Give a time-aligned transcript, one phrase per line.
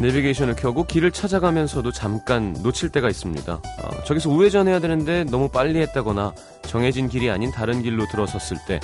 [0.00, 3.52] 내비게이션을 켜고 길을 찾아가면서도 잠깐 놓칠 때가 있습니다.
[3.52, 8.80] 어, 저기서 우회전해야 되는데 너무 빨리 했다거나 정해진 길이 아닌 다른 길로 들어섰을 때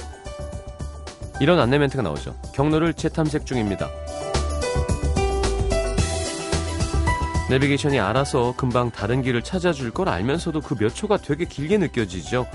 [1.40, 2.34] 이런 안내 멘트가 나오죠.
[2.54, 3.88] 경로를 재탐색 중입니다.
[7.48, 12.46] 내비게이션이 알아서 금방 다른 길을 찾아줄 걸 알면서도 그 몇 초가 되게 길게 느껴지죠.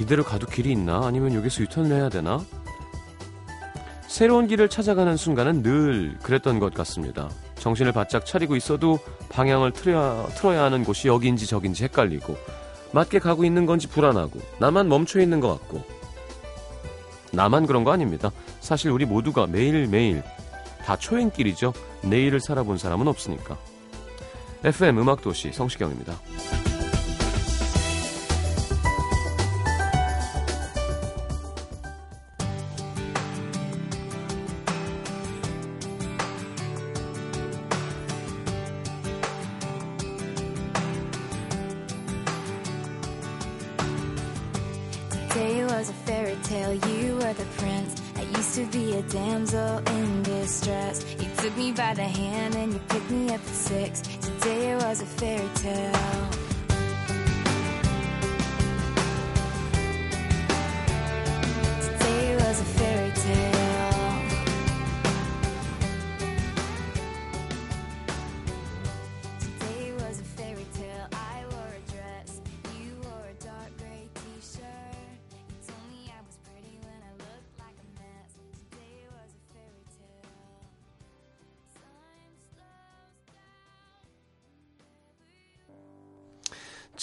[0.00, 1.02] 이대로 가도 길이 있나?
[1.04, 2.40] 아니면 여기서 유턴을 해야 되나?
[4.08, 7.28] 새로운 길을 찾아가는 순간은 늘 그랬던 것 같습니다.
[7.62, 8.98] 정신을 바짝 차리고 있어도
[9.28, 12.36] 방향을 틀어야, 틀어야 하는 곳이 여기인지 저긴지 헷갈리고
[12.90, 15.84] 맞게 가고 있는 건지 불안하고 나만 멈춰 있는 것 같고
[17.30, 18.32] 나만 그런 거 아닙니다.
[18.60, 20.24] 사실 우리 모두가 매일매일
[20.84, 21.72] 다 초행길이죠.
[22.02, 23.56] 내일을 살아본 사람은 없으니까.
[24.64, 26.14] FM 음악도시 성시경입니다.
[48.64, 51.04] To be a damsel in distress.
[51.18, 54.02] You took me by the hand and you picked me up at six.
[54.02, 56.41] Today it was a fairy tale.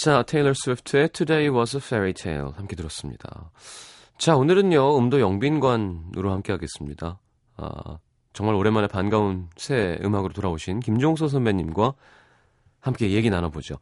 [0.00, 3.50] 자, 테일러 스위프트의 Today Was a Fairy Tale 함께 들었습니다.
[4.16, 7.18] 자, 오늘은요, 음도 영빈관으로 함께 하겠습니다.
[7.58, 7.98] 아,
[8.32, 11.92] 정말 오랜만에 반가운 새 음악으로 돌아오신 김종서 선배님과
[12.80, 13.76] 함께 얘기 나눠보죠.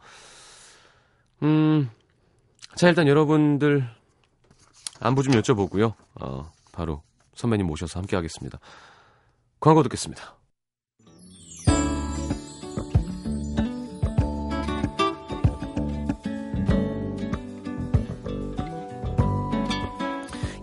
[1.45, 1.89] 음,
[2.75, 3.89] 자, 일단 여러분들
[4.99, 5.95] 안부 좀 여쭤보고요.
[6.21, 7.01] 어, 바로
[7.35, 8.59] 선배님 모셔서 함께 하겠습니다.
[9.61, 10.38] 광고 듣겠습니다.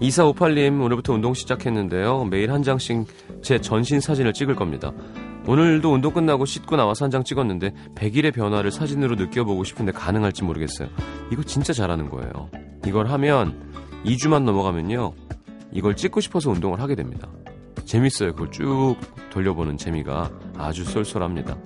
[0.09, 2.25] 이사오팔님 오늘부터 운동 시작했는데요.
[2.25, 3.07] 매일 한 장씩
[3.41, 4.91] 제 전신 사진을 찍을 겁니다.
[5.47, 10.89] 오늘도 운동 끝나고 씻고 나와서 한 장 찍었는데 100일의 변화를 사진으로 느껴보고 싶은데 가능할지 모르겠어요.
[11.31, 12.51] 이거 진짜 잘하는 거예요.
[12.85, 13.71] 이걸 하면
[14.05, 15.13] 2주만 넘어가면요.
[15.71, 17.27] 이걸 찍고 싶어서 운동을 하게 됩니다.
[17.85, 18.33] 재밌어요.
[18.33, 18.97] 그걸 쭉
[19.31, 21.57] 돌려보는 재미가 아주 쏠쏠합니다.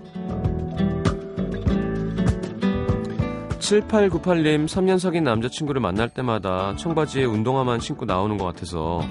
[3.70, 9.02] 7898님, 3년 사귄 남자친구를 만날 때마다 청바지에 운동화만 신고 나오는 것 같아서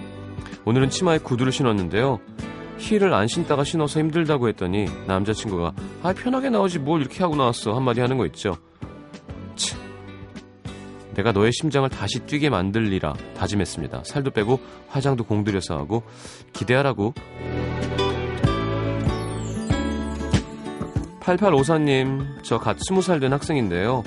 [0.64, 2.18] 오늘은 치마에 구두를 신었는데요.
[2.78, 8.00] 힐을 안 신다가 신어서 힘들다고 했더니 남자친구가 아 편하게 나오지 뭘 이렇게 하고 나왔어 한마디
[8.00, 8.56] 하는 거 있죠.
[9.54, 9.76] 치.
[11.14, 14.02] 내가 너의 심장을 다시 뛰게 만들리라 다짐했습니다.
[14.04, 14.58] 살도 빼고
[14.88, 16.02] 화장도 공들여서 하고
[16.52, 17.14] 기대하라고
[21.20, 24.02] 8854님, 저 갓 20살 된 학생인데요.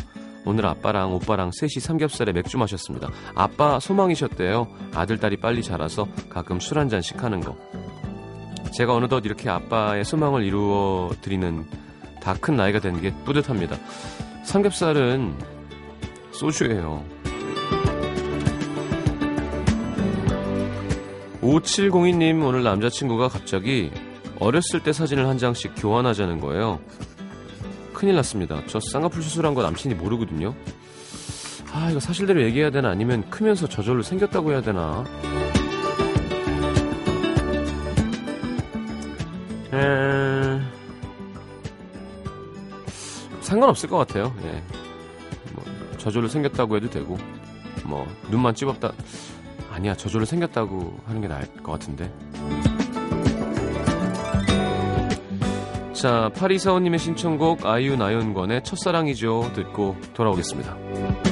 [0.46, 3.10] 오늘 아빠랑 오빠랑 셋이 삼겹살에 맥주 마셨습니다.
[3.36, 4.68] 아빠 소망이셨대요.
[4.96, 7.56] 아들, 딸이 빨리 자라서 가끔 술 한 잔씩 하는 거.
[8.74, 11.66] 제가 어느덧 이렇게 아빠의 소망을 이루어 드리는
[12.22, 13.78] 다 큰 나이가 된 게 뿌듯합니다.
[14.44, 15.36] 삼겹살은
[16.32, 17.04] 소주예요.
[21.42, 23.92] 5702님, 오늘 남자친구가 갑자기
[24.40, 26.80] 어렸을 때 사진을 한 장씩 교환하자는 거예요.
[28.02, 28.64] 큰일 났습니다.
[28.66, 30.56] 저 쌍꺼풀 수술한 거 남친이 모르거든요.
[31.72, 35.06] 아, 이거 사실대로 얘기해야 되나 아니면 크면서 저절로 생겼다고 해야 되나?
[39.72, 40.62] 에...
[43.42, 44.36] 상관없을 것 같아요.
[44.46, 44.64] 예.
[45.54, 45.64] 뭐,
[46.00, 47.20] 저절로 생겼다고 해도 되고,
[47.86, 48.94] 뭐, 눈만 찝었다.
[49.70, 52.12] 아니야, 저절로 생겼다고 하는 게 나을 것 같은데.
[56.02, 59.52] 자, 파리사원님의 신청곡 아이유 나연권의 첫사랑이죠.
[59.54, 61.31] 듣고 돌아오겠습니다.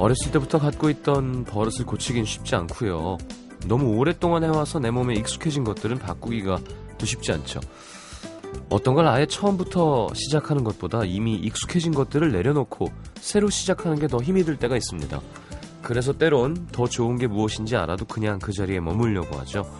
[0.00, 3.18] 어렸을 때부터 갖고 있던 버릇을 고치긴 쉽지 않고요.
[3.66, 6.58] 너무 오랫동안 해와서 내 몸에 익숙해진 것들은 바꾸기가
[6.96, 7.60] 또 쉽지 않죠.
[8.70, 14.42] 어떤 걸 아예 처음부터 시작하는 것보다 이미 익숙해진 것들을 내려놓고 새로 시작하는 게 더 힘이
[14.42, 15.20] 들 때가 있습니다.
[15.82, 19.70] 그래서 때론 더 좋은 게 무엇인지 알아도 그냥 그 자리에 머물려고 하죠.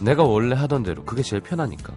[0.00, 1.94] 내가 원래 하던 대로 그게 제일 편하니까.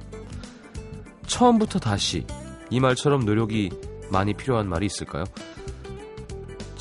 [1.25, 2.25] 처음부터 다시
[2.69, 3.71] 이 말처럼 노력이
[4.11, 5.23] 많이 필요한 말이 있을까요?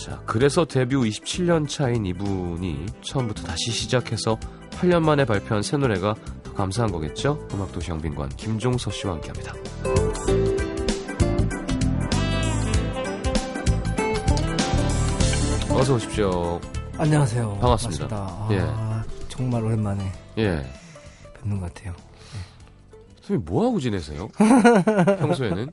[0.04, 4.38] 자, 그래서 데뷔 후 27년 차인 이분이 처음부터 다시 시작해서
[4.70, 7.46] 8년 만에 발표한 새 노래가 더 감사한 거겠죠?
[7.52, 9.52] 음악도시 영빈관 김종서 씨와 함께 합니다.
[15.70, 16.60] 어서 오십시오.
[16.98, 17.58] 안녕하세요.
[17.60, 18.08] 반갑습니다.
[18.08, 18.66] 반갑습니다.
[18.76, 20.04] 아, 정말 오랜만에
[20.38, 20.62] 예.
[21.34, 21.94] 뵙는 것 같아요.
[23.22, 24.28] 선생님 뭐 하고 지내세요?
[25.18, 25.70] 평소에는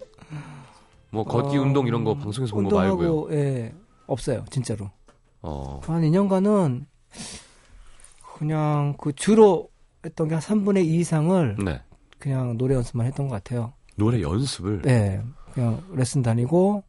[1.09, 3.27] 뭐 걷기 어, 운동 이런 거 방송에서 본 거 말고요.
[3.31, 3.73] 예,
[4.07, 4.89] 없어요, 진짜로.
[5.41, 5.79] 어.
[5.83, 6.85] 한 2년간은
[8.37, 9.69] 그냥 그 주로
[10.05, 11.81] 했던 게 한 3분의 2 이상을 네.
[12.19, 13.73] 그냥 노래 연습만 했던 것 같아요.
[13.95, 15.21] 노래 연습을 네.
[15.53, 16.83] 그냥 레슨 다니고,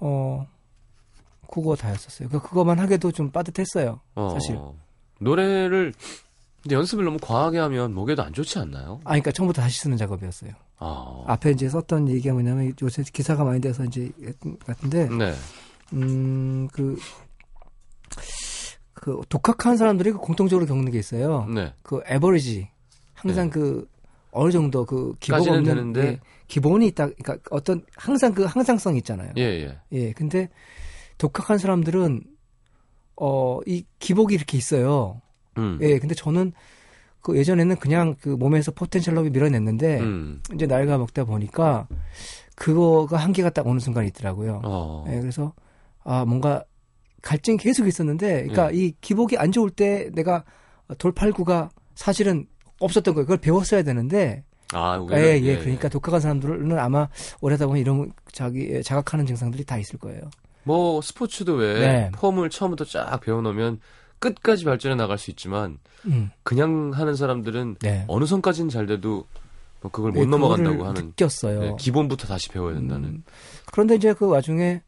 [0.00, 0.46] 어,
[1.50, 2.28] 그거 다 했었어요.
[2.28, 4.00] 그- 그거만 하게도 좀 빠듯했어요.
[4.14, 4.58] 어, 사실.
[5.20, 5.94] 노래를
[6.62, 9.00] 근데 연습을 너무 과하게 하면 목에도 안 좋지 않나요?
[9.04, 10.52] 아, 그러니까 처음부터 다시 쓰는 작업이었어요.
[10.78, 11.22] 아.
[11.26, 14.10] 앞에 이제 썼던 얘기가 뭐냐면 요새 기사가 많이 돼서 이제
[14.66, 15.32] 같은데, 네.
[15.92, 16.98] 음, 그,
[18.94, 21.46] 그, 독학한 사람들이 그 공통적으로 겪는 게 있어요.
[21.46, 21.72] 네.
[21.82, 22.68] 그, 에버리지.
[23.14, 23.50] 항상 네.
[23.50, 23.88] 그,
[24.30, 26.00] 어느 정도 그, 기본 없는, 되는데.
[26.00, 29.32] 예, 기본이 있다, 그러니까 어떤, 항상 그 항상성 있잖아요.
[29.36, 29.78] 예, 예.
[29.92, 30.48] 예, 근데,
[31.16, 32.22] 독학한 사람들은,
[33.16, 35.20] 어, 이 기복이 이렇게 있어요.
[35.56, 35.78] 음.
[35.80, 36.52] 예, 근데 저는,
[37.20, 40.42] 그 예전에는 그냥 그 몸에서 potential로 밀어냈는데, 음.
[40.54, 41.88] 이제 나이가 먹다 보니까,
[42.54, 44.60] 그거가 한계가 딱 어느 순간 있더라고요.
[44.64, 45.04] 어.
[45.08, 45.52] 예, 그래서
[46.08, 46.64] 아 뭔가
[47.20, 48.78] 갈증이 계속 있었는데, 그러니까 예.
[48.78, 50.42] 이 기복이 안 좋을 때 내가
[50.96, 52.46] 돌파구가 사실은
[52.80, 53.26] 없었던 거예요.
[53.26, 57.08] 그걸 배웠어야 되는데, 아, 오히려, 예, 예, 그러니까 독학한 사람들은 아마
[57.42, 60.22] 오래다 보면 이런 자기 자각하는 증상들이 다 있을 거예요.
[60.62, 62.10] 뭐 스포츠도 왜 네.
[62.14, 63.80] 폼을 처음부터 쫙 배워놓으면
[64.18, 68.04] 끝까지 발전해 나갈 수 있지만 음, 그냥 하는 사람들은 네.
[68.08, 69.26] 어느 선까지는 잘 돼도
[69.80, 71.60] 뭐 그걸 못 예, 넘어간다고 하는 느꼈어요.
[71.60, 73.08] 네, 기본부터 다시 배워야 된다는.
[73.08, 73.24] 음,
[73.72, 74.82] 그런데 이제 그 와중에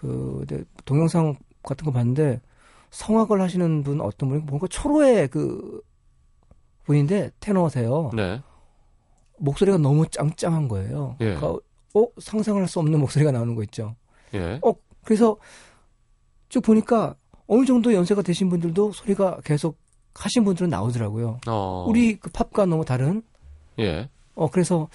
[0.00, 2.40] 그 네, 동영상 같은 거 봤는데
[2.88, 5.82] 성악을 하시는 분 어떤 분이 뭔가 초로의 그
[6.84, 8.10] 분인데 테너세요.
[8.14, 8.40] 네.
[9.36, 11.16] 목소리가 너무 짱짱한 거예요.
[11.20, 11.34] 예.
[11.34, 11.60] 그러니까
[11.94, 13.94] 어 상상할 수 없는 목소리가 나오는 거 있죠.
[14.32, 14.58] 예.
[14.62, 14.72] 어
[15.04, 15.36] 그래서
[16.48, 17.14] 쭉 보니까
[17.46, 19.76] 어느 정도 연세가 되신 분들도 소리가 계속
[20.14, 21.40] 하신 분들은 나오더라고요.
[21.46, 21.84] 어.
[21.86, 23.22] 우리 그 팝과 너무 다른.
[23.78, 24.08] 예.
[24.34, 24.88] 어 그래서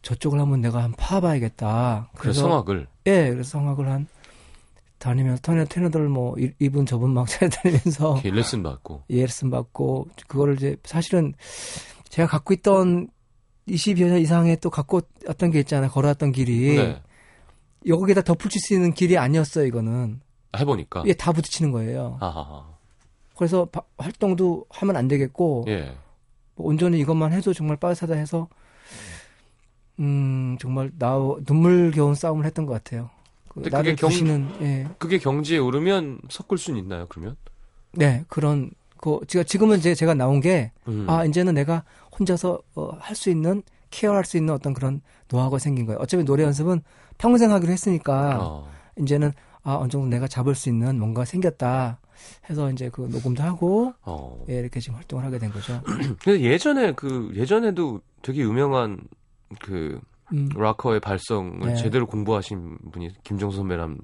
[0.00, 2.12] 저쪽을 한번 내가 한번 파봐야겠다.
[2.16, 4.06] 그래서 성악을 예, 그래서 성악을 한
[5.06, 9.04] 다니면서 테너 테너들 뭐 이- 이분 저분 막 찾아다니면서 레슨 받고.
[9.10, 11.32] 예 레슨 받고 그거를 이제 사실은
[12.08, 13.08] 제가 갖고 있던
[13.68, 15.90] 20여 년 이상의 또 갖고 왔던 게 있잖아요.
[15.90, 17.02] 걸어왔던 길이 네.
[17.86, 19.66] 여기에다 덧붙일 수 있는 길이 아니었어요.
[19.66, 20.20] 이거는
[20.56, 21.04] 해보니까.
[21.06, 22.16] 예, 다 부딪히는 거예요.
[22.20, 22.66] 아하.
[23.36, 25.94] 그래서 바- 활동도 하면 안 되겠고 예.
[26.54, 28.48] 뭐 온전히 이것만 해도 정말 빠듯하다 해서
[29.98, 33.10] 음 정말 나 눈물겨운 싸움을 했던 것 같아요.
[33.56, 37.06] 그 근데 나를 그게 경- 부시는 예, 그게 경지에 오르면 섞을 수는 있나요?
[37.08, 37.36] 그러면?
[37.92, 41.06] 네 그런 그 제가 지금은 이제 제가 나온 게 음.
[41.08, 41.82] 아 이제는 내가
[42.18, 45.98] 혼자서 어, 할 수 있는 케어할 수 있는 어떤 그런 노하우가 생긴 거예요.
[46.00, 46.82] 어차피 노래 연습은
[47.18, 48.70] 평생 하기로 했으니까 어.
[48.98, 49.32] 이제는
[49.62, 51.98] 아 어느 정도 내가 잡을 수 있는 뭔가 생겼다
[52.50, 54.44] 해서 이제 그 녹음도 하고 어.
[54.50, 55.80] 예, 이렇게 지금 활동을 하게 된 거죠.
[56.22, 58.98] 근데 예전에 그 예전에도 되게 유명한
[59.62, 59.98] 그
[60.32, 61.76] 음, 락커의 발성을 네.
[61.76, 63.98] 제대로 공부하신 분이 김정수 선배랑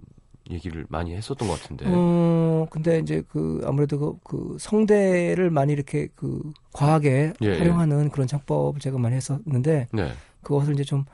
[0.50, 1.86] 얘기를 많이 했었던 것 같은데.
[1.88, 7.58] 어, 근데 이제 그 아무래도 그, 그 성대를 많이 이렇게 그 과하게 예, 예.
[7.58, 10.12] 활용하는 그런 창법을 제가 많이 했었는데 네.
[10.42, 11.04] 그것을 이제 좀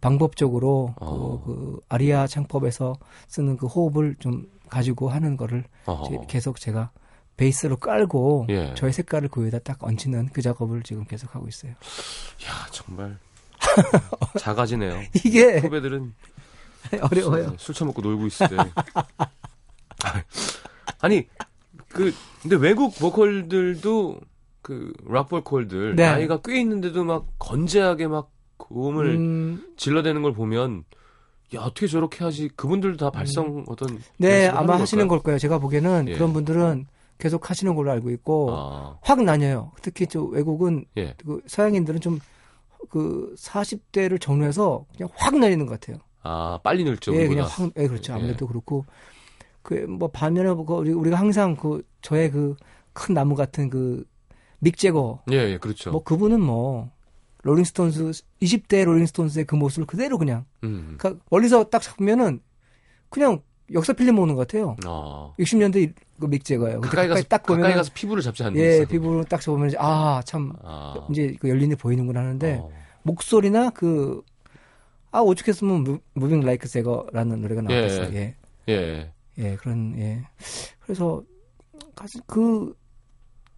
[0.00, 1.42] 방법적으로 어.
[1.44, 2.94] 그, 그 아리아 창법에서
[3.28, 5.64] 쓰는 그 호흡을 좀 가지고 하는 거를.
[6.06, 6.90] 이제 계속 제가
[7.38, 8.74] 베이스로 깔고 예.
[8.74, 11.72] 저의 색깔을 그 위에다 딱 얹히는 그 작업을 지금 계속 하고 있어요.
[11.72, 13.16] 야 정말
[14.38, 15.00] 작아지네요.
[15.24, 16.14] 이게 후배들은
[17.10, 17.54] 어려워요.
[17.58, 18.56] 술 처먹고 놀고 있을 때.
[21.00, 21.26] 아니
[21.88, 24.20] 그 근데 외국 보컬들도
[24.62, 26.10] 그 락 보컬들 네.
[26.10, 30.84] 나이가 꽤 있는데도 막 건재하게 막 고음을 음, 질러대는 걸 보면
[31.54, 32.48] 야 어떻게 저렇게 하지?
[32.54, 35.08] 그분들도 다 발성 어떤 네, 아마 하시는?
[35.08, 35.38] 걸 거예요.
[35.38, 36.12] 제가 보기에는 예.
[36.14, 39.72] 그런 분들은 계속 하시는 걸로 알고 있고 아, 확 나뉘어요.
[39.80, 41.14] 특히 저 외국은 예.
[41.24, 42.20] 그 서양인들은 좀
[42.90, 45.98] 그 40대를 정리해서 그냥 확 나뉘는 것 같아요.
[46.22, 47.12] 아 빨리 늙죠.
[47.14, 47.46] 예, 우리보다.
[47.46, 48.12] 그냥 확, 예, 그렇죠.
[48.12, 48.16] 예.
[48.16, 48.84] 아무래도 그렇고
[49.62, 52.56] 그 뭐 반면에 뭐 우리 우리가 항상 그 저의 그
[52.98, 54.04] 큰 나무 같은 그
[54.58, 55.92] 믹 재거 예, 예, 그렇죠.
[55.92, 56.90] 뭐 그분은 뭐
[57.44, 58.10] 롤링스톤스
[58.42, 60.96] 20대 롤링스톤스의 그 모습을 그대로 그냥 음.
[60.98, 62.40] 그러니까 멀리서 딱 잡으면은
[63.08, 63.40] 그냥
[63.72, 64.76] 역사 필름 먹는 것 같아요.
[64.84, 65.32] 아.
[65.38, 66.80] 60년대 그 믹 재거예요.
[66.80, 68.84] 근데 가까이 가서 딱 보면 가까이 가서 피부를 잡지 않는 예.
[68.86, 71.06] 피부를 딱 잡으면 이제 아, 참 아.
[71.10, 72.70] 이제 그 연륜이 보이는구나 하는데 어.
[73.02, 74.22] 목소리나 그
[75.10, 78.12] 아, 오죽했으면 무빙 라이크 세거라는 노래가 나왔어요.
[78.14, 78.34] 예.
[78.68, 79.12] 예.
[79.38, 80.22] 예, 그런 예.
[80.80, 81.22] 그래서
[82.26, 82.74] 그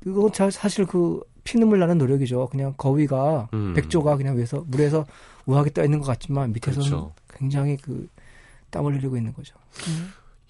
[0.02, 2.48] 그거 자- 사실 그 피눈물 나는 노력이죠.
[2.48, 3.72] 그냥 거위가 음.
[3.74, 5.06] 백조가 그냥 위에서 물에서
[5.46, 7.12] 우아하게 떠 있는 것 같지만 밑에서는 그렇죠.
[7.32, 8.08] 굉장히 그
[8.70, 9.54] 땀을 흘리고 있는 거죠.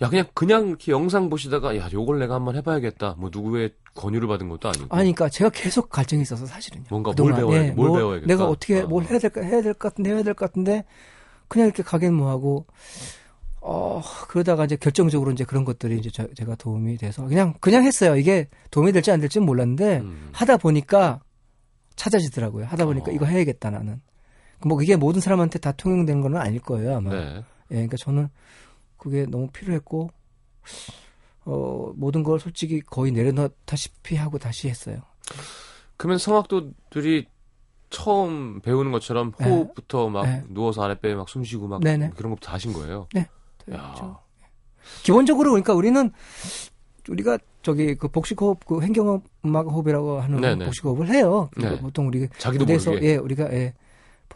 [0.03, 3.17] 야 그냥 그냥 이렇게 영상 보시다가 야 요걸 내가 한번 해봐야겠다.
[3.19, 4.85] 뭐 누구의 권유를 받은 것도 아니고.
[4.91, 6.85] 아니, 그러니까 제가 계속 갈증이 있어서 사실은요.
[6.91, 7.33] 뭔가 그동안.
[7.35, 8.27] 뭘 배워야- 예, 뭘 뭐 배워야겠다.
[8.27, 8.87] 내가 어떻게 아.
[8.87, 10.85] 뭘 해야 될까 해야 될 것 같은데 해야 될 것 같은데
[11.49, 12.67] 그냥 이렇게 가긴 뭐하고
[13.63, 18.17] 어 그러다가 이제 결정적으로 이제 그런 것들이 이제 저- 제가 도움이 돼서 그냥 그냥 했어요.
[18.17, 20.31] 이게 도움이 될지 안 될지 는 몰랐는데 음.
[20.33, 21.21] 하다 보니까
[21.97, 22.65] 찾아지더라고요.
[22.67, 23.15] 하다 보니까 어.
[23.15, 24.01] 이거 해야겠다 나는.
[24.65, 27.11] 뭐 이게 모든 사람한테 다 통용되는 건 아닐 거예요 아마.
[27.11, 27.45] 네.
[27.71, 28.29] 예, 그러니까 저는
[28.97, 30.11] 그게 너무 필요했고
[31.47, 34.99] 어 모든 걸 솔직히 거의 내려놓다시피 하고 다시 했어요.
[35.97, 37.27] 그러면 성악도들이
[37.89, 39.45] 처음 배우는 것처럼 네.
[39.49, 40.45] 호흡부터 막 네.
[40.49, 42.11] 누워서 아랫배 막 숨쉬고 막 네네.
[42.17, 43.09] 그런 것부터 하신 거예요.
[43.15, 43.27] 네.
[43.73, 43.95] 야.
[43.97, 44.21] 저-
[45.03, 46.11] 기본적으로 그러니까 우리는
[47.09, 50.65] 우리가 저기 그 복식호흡 그 행경음악 호흡이라고 하는 네네.
[50.67, 51.49] 복식호흡을 해요.
[51.53, 51.83] 그러니까 네.
[51.83, 53.07] 보통 우리 자기도 무대에서 모르게.
[53.13, 53.75] 예 우리가 예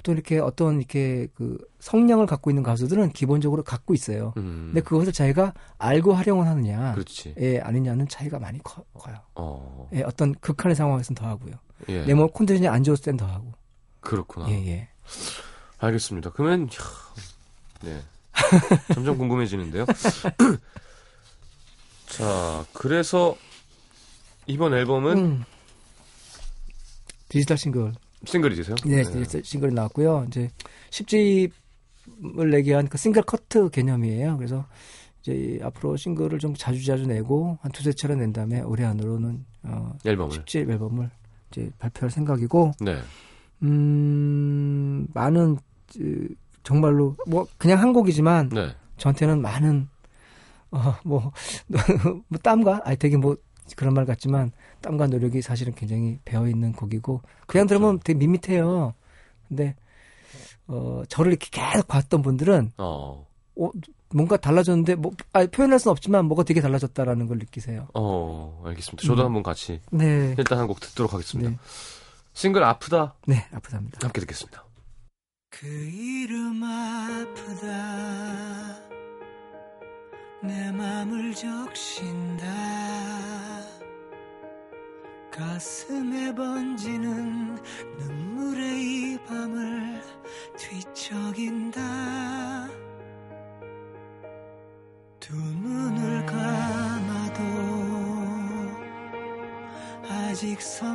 [0.05, 4.35] 보통 이렇게 어떤 이렇게 그 성량을 갖고 있는 가수들은 기본적으로 갖고 있어요.
[4.37, 4.67] 음.
[4.67, 7.35] 근데 그것을 자기가 알고 활용을 하느냐 그렇지.
[7.41, 9.17] 예 아니냐는 차이가 많이 커, 커요.
[9.35, 9.89] 어.
[9.95, 11.55] 예 어떤 극한의 상황에서는 더 하고요.
[11.89, 12.05] 예.
[12.05, 13.53] 내몸 컨디션이 안 좋을 땐 더 하고.
[14.01, 14.51] 그렇구나.
[14.51, 14.89] 예 예.
[15.79, 16.33] 알겠습니다.
[16.33, 16.69] 그러면 야,
[17.81, 18.03] 네.
[18.93, 19.87] 점점 궁금해지는데요.
[22.09, 23.37] 자, 그래서
[24.47, 25.45] 이번 앨범은 음.
[27.31, 27.95] 디지털 싱글
[28.27, 28.77] 싱글이세요?
[28.87, 30.27] 네, 디지털 싱글이 나왔고요.
[30.29, 30.51] 이제
[30.91, 31.51] 10집을
[32.51, 34.37] 내기 위한 그 싱글 커트 개념이에요.
[34.37, 34.67] 그래서
[35.23, 39.45] 이제 이 앞으로 싱글을 좀 자주 자주 내고 한 두세 차례 낸 다음에 올해 안으로는
[39.65, 40.45] 어 앨범을.
[40.45, 41.11] 10집 앨범을
[41.51, 42.99] 이제 발표할 생각이고 네.
[43.63, 45.57] 음 많은
[45.93, 46.29] 그,
[46.63, 48.75] 정말로 뭐 그냥 한 곡이지만 네.
[48.99, 49.89] 저한테는 많은
[50.71, 51.33] 어뭐
[52.29, 53.37] 뭐 땀과 아니 되게 뭐
[53.77, 54.53] 그런 말 같지만
[54.83, 57.81] 땀과 노력이 사실은 굉장히 배어 있는 곡이고 그냥 그렇죠.
[57.81, 58.95] 들으면 되게 밋밋해요.
[59.49, 59.75] 근데
[60.67, 63.27] 어 저를 이렇게 계속 봤던 분들은 어.
[63.57, 63.71] 어,
[64.15, 67.89] 뭔가 달라졌는데 뭐 아, 표현할 수는 없지만 뭐가 되게 달라졌다라는 걸 느끼세요.
[67.95, 69.07] 어, 알겠습니다.
[69.07, 69.27] 저도 음.
[69.27, 70.35] 한번 같이 네.
[70.39, 71.51] 일단 한 곡 듣도록 하겠습니다.
[71.51, 71.57] 네.
[72.33, 73.99] 싱글 아프다 네, 아프답니다.
[74.03, 74.65] 함께 듣겠습니다.
[75.51, 77.69] 그 이름 아프다
[80.47, 82.45] 내 맘을 적신다.
[85.33, 87.59] 가슴에 번지는
[87.99, 90.03] 눈물의 이 밤을
[90.59, 91.81] 뒤척인다.
[95.19, 97.43] 두 눈을 감아도
[100.07, 100.94] 아직 선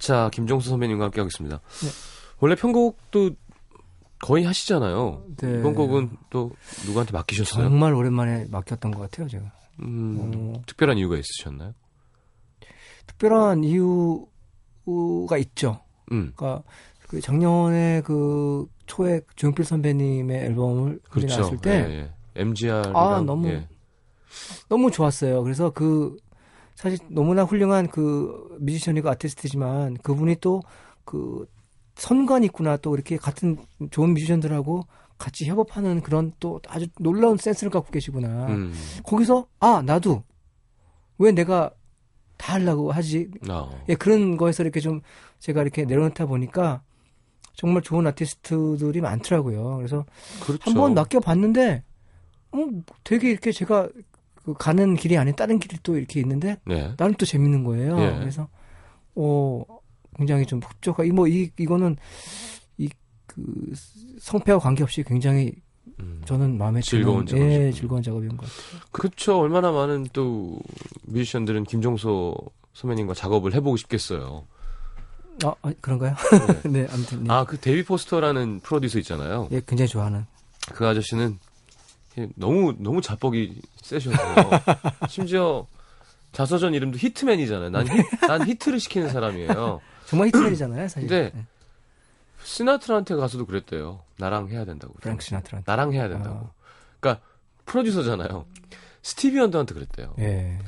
[0.00, 1.60] 자, 김종수 선배님과 함께 하겠습니다.
[1.82, 1.88] 네.
[2.40, 3.30] 원래 편곡도
[4.18, 5.24] 거의 하시잖아요.
[5.36, 5.58] 네.
[5.60, 6.50] 이번 곡은 또
[6.86, 7.68] 누구한테 맡기셨어요?
[7.68, 9.52] 정말 오랜만에 맡겼던 것 같아요, 제가.
[9.82, 11.74] 음, 어, 특별한 이유가 있으셨나요?
[13.06, 15.80] 특별한 이유가 있죠.
[16.12, 16.62] 음, 그러니까
[17.06, 21.38] 그 작년에 그 초에 조용필 선배님의 앨범을 그렇죠.
[21.40, 22.12] 나왔을 때 예, 예.
[22.42, 23.68] MGR이랑 아, 너무 예.
[24.68, 25.42] 너무 좋았어요.
[25.42, 26.16] 그래서 그
[26.80, 30.62] 사실 너무나 훌륭한 그 뮤지션이고 아티스트지만 그분이 또
[31.10, 31.44] 그
[31.96, 33.58] 선관 있구나 또 이렇게 같은
[33.90, 34.86] 좋은 뮤지션들하고
[35.18, 38.46] 같이 협업하는 그런 또 아주 놀라운 센스를 갖고 계시구나.
[38.46, 38.72] 음,
[39.04, 40.22] 거기서 아 나도
[41.18, 41.72] 왜 내가
[42.36, 43.28] 다 하려고 하지?
[43.48, 45.00] 아, 예, 그런 거에서 이렇게 좀
[45.40, 46.82] 제가 이렇게 내려놓다 보니까
[47.54, 49.76] 정말 좋은 아티스트들이 많더라고요.
[49.76, 50.06] 그래서
[50.42, 50.62] 그렇죠.
[50.70, 51.82] 한번 맡겨봤는데,
[52.52, 52.58] 어,
[53.02, 53.88] 되게 이렇게 제가
[54.44, 56.94] 그 가는 길이 아닌 다른 길이 또 이렇게 있는데 네.
[56.96, 57.98] 나름 또 재밌는 거예요.
[58.00, 58.18] 예.
[58.18, 58.48] 그래서
[59.14, 59.62] 어
[60.16, 61.96] 굉장히 좀 흡족하 이뭐 이 이거는
[62.78, 62.88] 이
[63.30, 63.72] 그
[64.18, 65.52] 성패와 관계없이 굉장히
[66.00, 66.20] 음.
[66.24, 67.72] 저는 마음에 즐거운 드는 예, 작업이군요.
[67.72, 68.80] 즐거운 작업인 것 같아요.
[68.90, 69.38] 그렇죠.
[69.38, 70.58] 얼마나 많은 또
[71.04, 72.34] 뮤지션들은 김종서
[72.72, 74.46] 선배님과 작업을 해보고 싶겠어요.
[75.44, 76.14] 아, 아, 그런가요?
[76.70, 77.32] 네, 아무튼 네.
[77.32, 79.48] 아, 그 데이빗 포스터라는 프로듀서 있잖아요.
[79.52, 80.26] 예, 굉장히 좋아하는.
[80.72, 81.38] 그 아저씨는
[82.34, 84.16] 너무 너무 자뻑이 세셔서
[85.08, 85.66] 심지어
[86.32, 87.70] 자서전 이름도 Hitman이잖아요.
[87.70, 89.80] 난, 히, 난 히트를 시키는 사람이에요.
[90.06, 91.08] 정말 Hitman이잖아요, 사실.
[91.08, 91.44] 근데 네.
[92.44, 94.00] 시나트라한테 가서도 그랬대요.
[94.18, 94.94] 나랑 해야 된다고.
[95.00, 95.70] 프랭크 시나트라한테.
[95.70, 96.36] 나랑 해야 된다고.
[96.36, 96.50] 아.
[97.00, 97.24] 그러니까
[97.66, 98.46] 프로듀서잖아요.
[99.02, 100.14] 스티비 원더한테 그랬대요.
[100.18, 100.58] 예.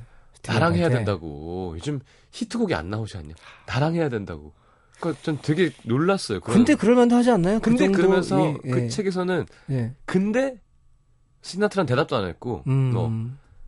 [0.46, 0.88] 나랑 해야.
[0.88, 1.75] 된다고.
[1.76, 2.00] 요즘
[2.32, 3.34] 히트곡이 안 나오지 않냐?
[3.66, 4.52] 나랑 해야 된다고.
[4.99, 6.40] 그러니까 전 되게 놀랐어요.
[6.40, 7.58] 그런- 근데 그럴만도 하지 않나요?
[7.61, 9.92] 그 근데 정도, 그러면서 예, 그 예, 책에서는 예.
[10.04, 10.61] 근데
[11.42, 12.90] 시나트라는 대답도 안 했고 음.
[12.92, 13.12] 뭐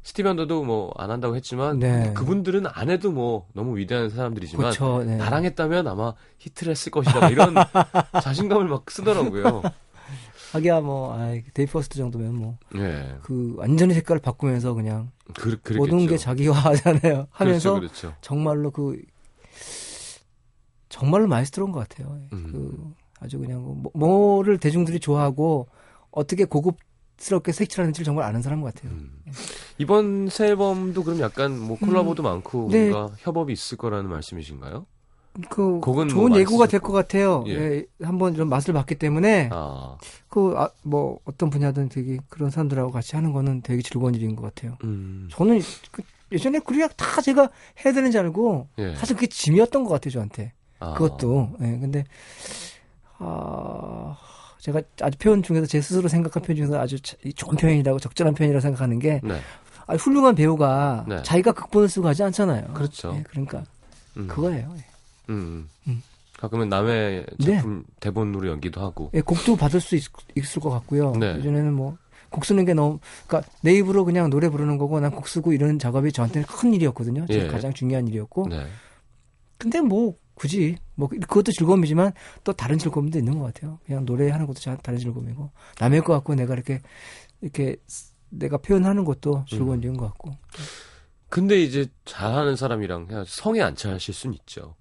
[0.03, 2.13] 스티비 원더도 뭐 안 한다고 했지만 네.
[2.15, 5.03] 그분들은 안 해도 뭐 너무 위대한 사람들이지만 그렇죠.
[5.05, 5.17] 네.
[5.17, 7.21] 나랑 했다면 아마 히트를 했을 것이다.
[7.21, 7.55] 뭐 이런
[8.23, 9.63] 자신감을 막 쓰더라고요.
[10.53, 13.17] 하기야 뭐 아, 데이빗 포스터 정도면 뭐그 예.
[13.57, 15.59] 완전히 색깔을 바꾸면서 그냥 그.
[15.77, 17.27] 모든 게 자기화하잖아요.
[17.31, 18.17] 하면서 그렇죠, 그렇죠.
[18.21, 19.01] 정말로 그
[20.89, 22.17] 정말로 마에스트로인 것 같아요.
[22.33, 22.49] 음.
[22.53, 25.67] 그 아주 그냥 뭐, 뭐를 대중들이 좋아하고
[26.13, 26.77] 어떻게 고급
[27.17, 28.91] 스럽게 색칠하는지를 정말 아는 사람 같아요.
[28.93, 29.11] 음.
[29.79, 32.91] 이번 새 앨범도 그럼 약간 뭐 콜라보도 많고 네.
[32.91, 34.87] 뭔가 협업이 있을 거라는 말씀이신가요?
[35.51, 37.43] 그 곡은 좋은 뭐 예고가 될 것 같아요.
[37.49, 37.53] 예.
[37.55, 39.97] 예, 한번 좀 맛을 봤기 때문에 아,
[40.29, 44.77] 그뭐 어떤 분야든 되게 그런 사람들하고 같이 하는 거는 되게 즐거운 일인 것 같아요.
[44.85, 45.61] 음, 저는
[45.91, 47.51] 그 예전에 그냥 다 제가
[47.85, 48.95] 해야 되는지 알고 예.
[48.95, 50.53] 사실 그게 짐이었던 것 같아요 저한테.
[50.79, 51.51] 아, 그것도.
[51.63, 52.05] 예, 근데,
[53.19, 54.17] 아,
[54.65, 58.63] 제가 아주 표현 중에서 제 스스로 생각한 표현 중에서 아주 자- 좋은 표현이라고 적절한 표현이라고
[58.63, 59.39] 생각하는 게, 네,
[59.87, 61.23] 아, 훌륭한 배우가 네.
[61.23, 62.73] 자기가 극본을 쓰고 하지 않잖아요.
[62.73, 63.15] 그렇죠.
[63.15, 63.63] 예, 그러니까,
[64.17, 64.75] 음, 그거예요.
[64.79, 64.85] 예.
[65.29, 65.69] 음, 음.
[65.89, 66.03] 음.
[66.39, 67.57] 가끔은 남의 네.
[67.57, 69.11] 작품 대본으로 연기도 하고.
[69.13, 70.05] 예, 곡도 받을 수 있,
[70.39, 71.13] 을것 같고요.
[71.17, 71.37] 네.
[71.37, 71.99] 예전에는 뭐,
[72.31, 75.79] 곡 쓰는 게 너무, 그니까 내 입으로 그냥 노래 부르는 거고, 난 곡 쓰고 이런
[75.79, 77.27] 작업이 저한테는 큰 일이었거든요.
[77.27, 77.49] 제일 예.
[77.49, 78.49] 가장 중요한 일이었고.
[78.49, 78.67] 네.
[79.59, 82.13] 근데 뭐, 굳이, 뭐, 그것도 즐거움이지만
[82.45, 83.79] 또 다른 즐거움도 있는 것 같아요.
[83.87, 85.51] 그냥 노래하는 것도 자- 다른 즐거움이고.
[85.81, 86.81] 남의 것 같고 내가 이렇게,
[87.41, 87.77] 이렇게
[88.31, 89.83] 내가 표현하는 것도 즐거운 음.
[89.83, 90.37] 일인 것 같고.
[91.29, 94.75] 근데 이제 잘하는 사람이랑 그냥 성에 안 차실 수는 있죠.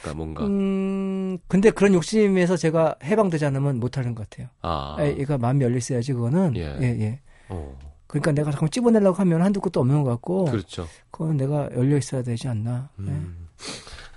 [0.00, 4.48] 그러니까 뭔가 음, 근데 그런 욕심에서 제가 해방되지 않으면 못하는 것 같아요.
[4.62, 6.56] 아, 아, 얘가 마음이 열려 있어야지, 그거는.
[6.56, 6.76] 예.
[6.80, 7.20] 예, 예.
[7.48, 10.46] 어, 그러니까 내가 잠깐 찝어내려고 하면 한두 끝도 없는 것 같고.
[10.46, 10.88] 그렇죠.
[11.12, 12.90] 그건 내가 열려 있어야 되지 않나.
[13.06, 13.12] 예.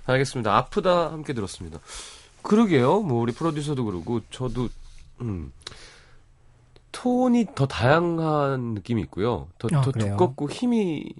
[0.06, 0.12] 음.
[0.12, 0.56] 알겠습니다.
[0.56, 1.80] 아프다 함께 들었습니다.
[2.42, 3.00] 그러게요.
[3.00, 4.68] 뭐 우리 프로듀서도 그러고 저도
[5.20, 5.52] 음.
[6.92, 9.48] 톤이 더 다양한 느낌이 있고요.
[9.58, 9.92] 더, 아, 더?
[9.92, 11.12] 두껍고 힘이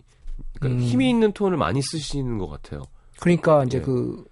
[0.59, 0.89] 그러니까 음.
[0.89, 2.83] 힘이 있는 톤을 많이 쓰시는 것 같아요.
[3.21, 3.83] 그러니까 이제 예.
[3.83, 4.25] 그,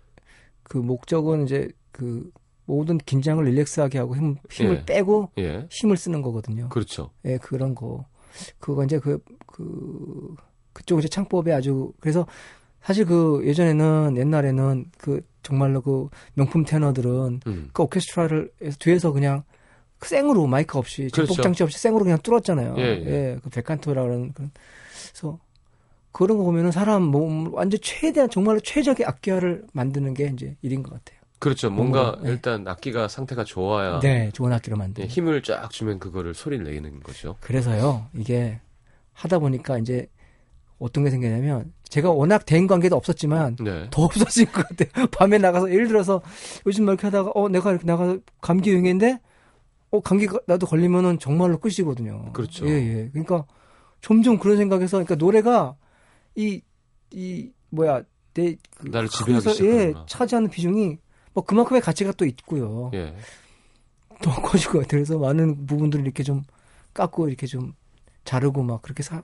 [0.62, 2.30] 그 목적은 이제 그
[2.66, 4.84] 모든 긴장을 릴렉스하게 하고 힘, 힘을 예.
[4.84, 6.68] 빼고 예, 힘을 쓰는 거거든요.
[6.70, 7.10] 그렇죠.
[7.24, 8.06] 예, 그런 거.
[8.58, 10.34] 그거 이제 그, 그,
[10.72, 12.26] 그쪽 이제 창법에 아주, 그래서
[12.84, 17.70] 사실 그 예전에는 옛날에는 그 정말로 그 명품 테너들은 음.
[17.72, 19.42] 그 오케스트라를 뒤에서 그냥
[19.98, 21.26] 그 생으로 마이크 없이 그렇죠.
[21.26, 22.74] 전복 장치 없이 생으로 그냥 뚫었잖아요.
[22.76, 23.38] 예, 예.
[23.42, 24.50] 그 벨칸토라는 그런
[25.10, 25.38] 그래서
[26.12, 30.92] 그런 거 보면은 사람 몸 완전 최대한 정말로 최적의 악기화를 만드는 게 이제 일인 것
[30.92, 31.18] 같아요.
[31.38, 31.70] 그렇죠.
[31.70, 32.32] 뭔가 뭔가, 예.
[32.32, 35.08] 일단 악기가 상태가 좋아야 네, 좋은 악기를 예, 만드는.
[35.08, 37.36] 힘을 쫙 주면 그거를 소리를 내는 거죠.
[37.40, 38.60] 그래서요, 이게
[39.14, 40.06] 하다 보니까 이제
[40.78, 43.87] 어떤 게 생기냐면 제가 워낙 대인 관계도 없었지만 네.
[43.92, 45.07] 더 없어진 것 같아요.
[45.16, 46.20] 밤에 나가서 예를 들어서
[46.66, 49.20] 요즘 막 이렇게 하다가 어 내가 이렇게 나가서 감기 유행인데
[49.92, 52.33] 어 감기 가- 나도 걸리면은 정말로 끝이거든요.
[52.33, 52.66] 그렇죠.
[52.66, 53.09] 예, 예.
[53.12, 53.44] 그러니까
[54.00, 55.76] 점점 그런 생각에서 그러니까 노래가
[56.37, 56.61] 이
[57.12, 58.02] 이 뭐야
[58.33, 60.07] 내 그, 나를 지배하기 예, 시작하는구나.
[60.09, 60.98] 차지하는 비중이
[61.33, 62.90] 뭐 그만큼의 가치가 또 있고요.
[62.94, 63.14] 예.
[64.20, 64.88] 더 커질 것 같아요.
[65.02, 66.42] 그래서 많은 부분들을 이렇게 좀
[66.92, 67.74] 깎고 이렇게 좀
[68.24, 69.22] 자르고 막 그렇게 사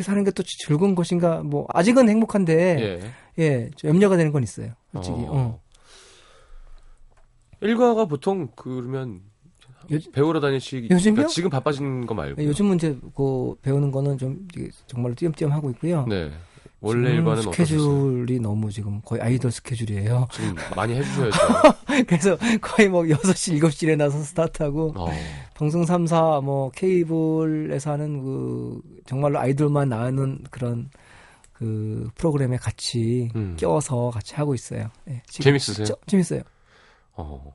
[0.00, 3.00] 이렇게 사는 게 또 즐거운 것인가 뭐 아직은 행복한데
[3.38, 3.42] 예.
[3.42, 4.72] 예, 좀 염려가 되는 건 있어요.
[4.92, 5.16] 솔직히.
[5.18, 5.28] 어.
[5.30, 5.60] 어.
[7.60, 9.20] 일과가 보통 그러면
[9.90, 11.14] 요즘- 배우러 다니시 요즘요?
[11.14, 14.46] 그러니까 지금 바빠진 거 말고 요즘은 이제 그 배우는 거는 좀
[14.86, 16.06] 정말로 띄엄띄엄 하고 있고요.
[16.06, 16.30] 네
[16.82, 17.66] 원래 지금 일과는 어떠셨어요?
[17.66, 20.28] 스케줄이 너무 지금 거의 아이돌 스케줄이에요.
[20.32, 21.36] 지금 많이 해주셔야죠.
[22.08, 25.10] 그래서 거의 뭐 6시, 7시 일어나서 스타트하고 어,
[25.54, 30.88] 방송 3사 뭐 케이블에서 하는 그 정말로 아이돌만 나오는 그런
[31.52, 33.54] 그 프로그램에 같이 음.
[33.58, 34.88] 껴서 같이 하고 있어요.
[35.08, 35.84] 예, 지금 재밌으세요?
[35.86, 36.40] 저- 재밌어요.
[37.12, 37.54] 어,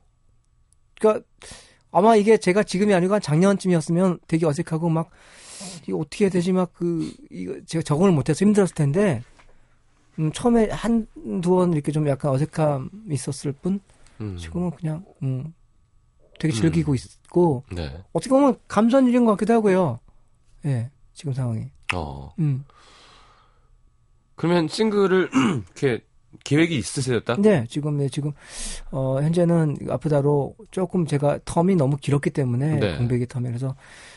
[1.00, 1.26] 그러니까
[1.90, 5.10] 아마 이게 제가 지금이 아니고 한 작년쯤이었으면 되게 어색하고 막
[5.86, 9.22] 이거 어떻게 해야 되지 막 그 이거 제가 적응을 못해서 힘들었을 텐데
[10.18, 13.80] 음, 처음에 한두 번 이렇게 좀 약간 어색함 있었을 뿐
[14.20, 14.36] 음.
[14.36, 15.52] 지금은 그냥 음,
[16.38, 18.02] 되게 즐기고 있고 네.
[18.12, 20.00] 어떻게 보면 감사한 일인 것 같기도 하고요.
[20.64, 21.66] 예, 지금 상황이.
[21.94, 22.32] 어.
[22.38, 22.64] 음.
[24.34, 25.30] 그러면 싱글을
[25.76, 26.04] 이렇게
[26.44, 27.40] 계획이 있으세요, 딱?
[27.40, 28.32] 네, 지금 네 지금
[28.90, 32.96] 어 현재는 아프다로 조금 제가 텀이 너무 길었기 때문에 네.
[32.96, 33.74] 공백의 텀이 그래서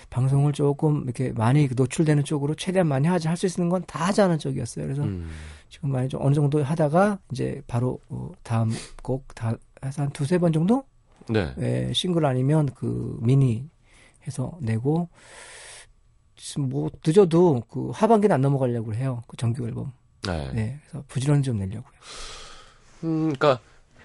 [0.10, 4.40] 방송을 조금 이렇게 많이 노출되는 쪽으로 최대한 많이 하지 할 수 있는 건 다 하자는
[4.40, 4.86] 쪽이었어요.
[4.86, 5.30] 그래서 음.
[5.70, 8.72] 지금 많이 좀 어느 정도 하다가 이제 바로 어, 다음
[9.04, 9.54] 곡 다
[9.86, 10.84] 해서 한 두세 번 정도
[11.30, 11.54] 네.
[11.60, 13.70] 예, 싱글 아니면 그 미니
[14.28, 15.10] 해서 내고
[16.58, 19.22] 뭐 늦어도 그 하반기는 안 넘어가려고 해요.
[19.28, 19.92] 그 정규 앨범.
[20.32, 20.52] 네.
[20.54, 21.92] 네, 그래서 부지런히 좀 내려고요.
[23.04, 23.60] 음, 그러니까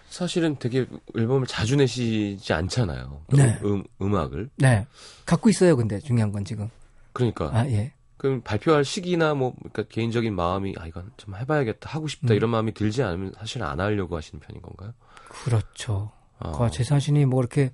[0.09, 3.23] 사실은 되게 앨범을 자주 내시지 않잖아요.
[3.37, 3.59] 네.
[3.65, 4.51] 음, 음악을.
[4.57, 4.87] 네,
[5.27, 5.77] 갖고 있어요.
[5.77, 6.71] 근데 중요한 건 지금.
[7.13, 7.93] 그러니까 아 예.
[8.17, 12.37] 그럼 발표할 시기나 뭐 그러니까 개인적인 마음이 아 이건 좀 해봐야겠다 하고 싶다 음.
[12.37, 14.95] 이런 마음이 들지 않으면 사실 안 하려고 하시는 편인 건가요?
[15.29, 16.13] 그렇죠.
[16.39, 17.73] 아, 그제 자신이 뭐 이렇게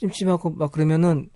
[0.00, 1.30] 찜찜하고 막 그러면은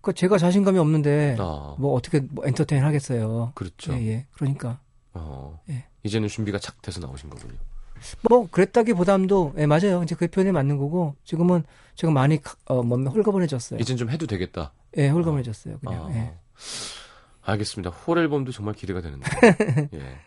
[0.00, 3.52] 그 제가 자신감이 없는데 아, 뭐 어떻게 뭐 엔터테인 하겠어요.
[3.54, 3.92] 그렇죠.
[3.94, 4.26] 예, 예.
[4.32, 4.80] 그러니까
[5.14, 5.84] 어, 예.
[6.02, 7.54] 이제는 준비가 착 돼서 나오신 거군요.
[8.28, 10.02] 뭐 그랬다기보담도 예, 맞아요.
[10.02, 11.64] 이제 그 표현이 맞는 거고 지금은
[11.96, 13.78] 제가 많이 가- 어, 몸이 홀가분해졌어요.
[13.80, 14.72] 이젠 좀 해도 되겠다.
[14.96, 15.78] 예, 홀가분해졌어요.
[15.80, 16.06] 그냥.
[16.06, 16.34] 아, 예.
[17.42, 17.90] 알겠습니다.
[17.90, 19.26] 홀 앨범도 정말 기대가 되는데.
[19.94, 20.18] 예.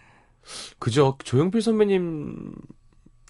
[0.79, 2.53] 그저 조용필 선배님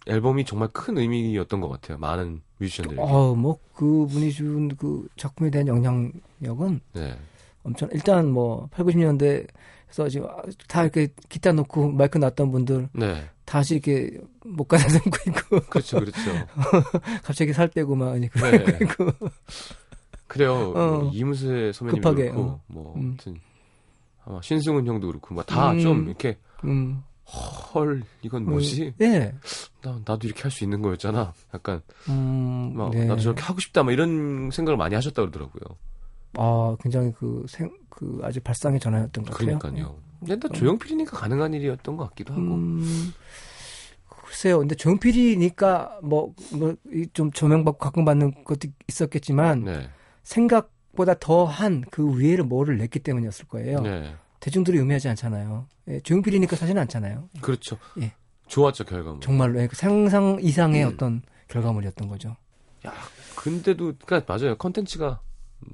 [0.08, 1.98] 앨범이 정말 큰 의미였던 것 같아요.
[2.00, 3.02] 많은 뮤지션들에게.
[3.02, 7.18] 어, 뭐 그분이 준 그 작품에 대한 영향력은 네.
[7.64, 9.48] 엄청 일단 뭐 8, 90년대
[9.94, 10.28] 에서 지금
[10.68, 13.30] 다 이렇게 기타 놓고 마이크 놨던 분들 네.
[13.46, 16.20] 다시 이렇게 못 가다 숨고 있고 그렇죠, 그렇죠.
[17.24, 18.80] 갑자기 살 빼고 막 이렇게 네.
[18.82, 19.12] 있고
[20.34, 20.74] 그래요.
[20.76, 20.98] 어.
[21.02, 22.62] 뭐 이문세 선배님도 급하게, 그렇고, 어.
[22.66, 23.02] 뭐, 음.
[23.02, 23.40] 아무튼,
[24.26, 25.80] 아마 신승훈 형도 그렇고, 막다 음.
[25.80, 27.04] 좀 이렇게, 음.
[27.26, 28.96] 헐, 이건 뭐지?
[29.00, 29.36] 예.
[29.84, 31.34] 나, 나도 이렇게 할 수 있는 거였잖아.
[31.54, 32.74] 약간, 음.
[32.76, 33.06] 막, 네.
[33.06, 35.78] 나도 저렇게 하고 싶다, 막 이런 생각을 많이 하셨다 그러더라고요.
[36.36, 39.60] 아, 굉장히 그 생, 그 아주 발상의 전환이었던 것 같아요.
[39.60, 39.96] 그러니까요.
[40.20, 42.42] 근데 또 조용필이니까 가능한 일이었던 것 같기도 하고.
[42.42, 43.14] 음,
[44.08, 44.60] 글쎄요.
[44.60, 49.90] 근데 조용필이니까 뭐, 뭐, 이좀 조명받고 각광받는 것도 있었겠지만, 네.
[50.24, 53.82] 생각보다 더한 그 위에를 뭐를 냈기 때문이었을 거예요.
[53.82, 54.16] 네.
[54.40, 55.68] 대중들이 의미하지 않잖아요.
[55.90, 57.30] 예, 조용필이니까 사실은 않잖아요.
[57.42, 57.78] 그렇죠.
[58.02, 58.14] 예.
[58.48, 59.22] 좋았죠, 결과물.
[59.22, 60.94] 정말로 예, 그 상상 이상의 음.
[60.94, 62.36] 어떤 결과물이었던 거죠.
[63.36, 64.58] 근데도, 그니까 맞아요.
[64.58, 65.22] 컨텐츠가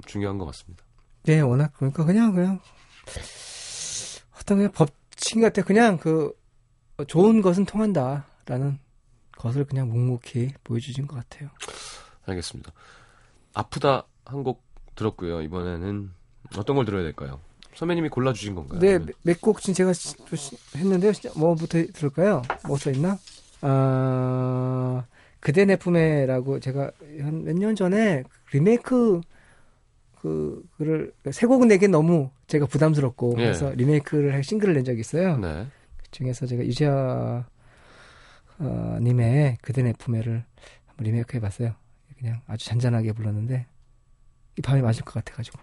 [0.05, 0.83] 중요한 것 같습니다.
[1.23, 2.59] 네, 워낙 그러니까 그냥 그냥
[4.39, 6.33] 어떤 그냥 법칙 같아 그냥 그
[7.07, 8.79] 좋은 것은 통한다라는
[9.37, 11.49] 것을 그냥 묵묵히 보여주신 것 같아요.
[12.25, 12.71] 알겠습니다.
[13.53, 14.63] 아프다 한 곡
[14.95, 15.41] 들었고요.
[15.41, 16.11] 이번에는
[16.57, 17.39] 어떤 걸 들어야 될까요?
[17.75, 18.79] 선배님이 골라주신 건가요?
[18.79, 19.91] 네, 아니면- 몇곡 지금 제가
[20.75, 21.13] 했는데요.
[21.35, 22.41] 뭐부터 들을까요?
[22.67, 23.17] 뭐 써있나?
[23.61, 25.05] 아,
[25.39, 29.21] 그대 내 품에라고 제가 한 몇 년 전에 리메이크
[30.21, 33.43] 그, 그를, 세 곡은 내기 너무 제가 부담스럽고, 예.
[33.43, 35.37] 그래서 리메이크를 할 싱글을 낸 적이 있어요.
[35.37, 35.67] 네.
[35.97, 37.45] 그 중에서 제가 유지아,
[38.59, 40.43] 어, 님의 그대 내 품에를
[40.87, 41.73] 한번 리메이크 해봤어요.
[42.17, 43.65] 그냥 아주 잔잔하게 불렀는데,
[44.57, 45.59] 이 밤이 맞을 것 같아가지고.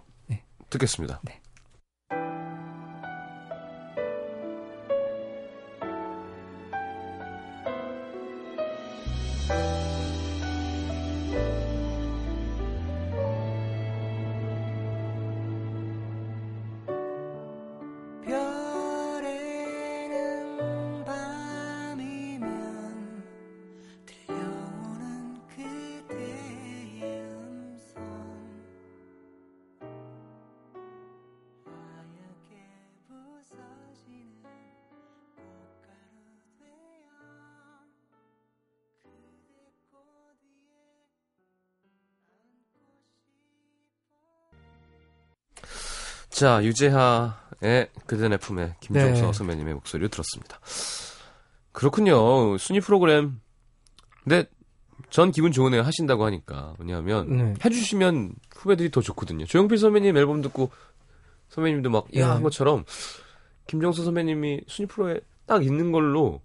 [0.70, 1.20] 듣겠습니다.
[1.24, 1.40] 네.
[46.36, 49.32] 자, 유재하의 그대 내 품에 김종서 네.
[49.32, 50.60] 선배님의 목소리를 들었습니다.
[51.72, 52.58] 그렇군요.
[52.58, 53.40] 순위 프로그램.
[54.22, 54.44] 근데
[55.08, 55.80] 전 기분 좋으네요.
[55.80, 56.74] 하신다고 하니까.
[56.78, 57.54] 왜냐하면 네.
[57.64, 59.46] 해주시면 후배들이 더 좋거든요.
[59.46, 60.70] 조용필 선배님 앨범 듣고
[61.48, 62.32] 선배님도 막, 야, 네.
[62.34, 62.84] 한 것처럼
[63.66, 66.42] 김종서 선배님이 순위 프로에 딱 있는 걸로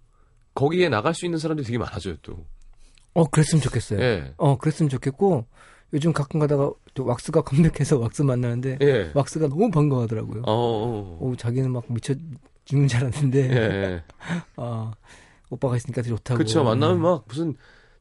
[0.53, 2.45] 거기에 나갈 수 있는 사람들이 되게 많아져요, 또.
[3.13, 3.99] 어, 그랬으면 좋겠어요.
[3.99, 4.33] 예.
[4.37, 5.47] 어, 그랬으면 좋겠고,
[5.93, 9.11] 요즘 가끔 가다가 또 왁스가 컴백해서 왁스 만나는데, 예.
[9.13, 10.43] 왁스가 너무 반가워하더라고요.
[10.43, 11.17] 어, 어, 어.
[11.19, 12.13] 오, 자기는 막 미쳐
[12.65, 14.03] 죽는 줄 알았는데, 예, 예.
[14.57, 14.91] 아,
[15.49, 16.37] 오빠가 있으니까 되게 좋다고.
[16.37, 16.63] 그쵸.
[16.63, 17.55] 만나면 막 무슨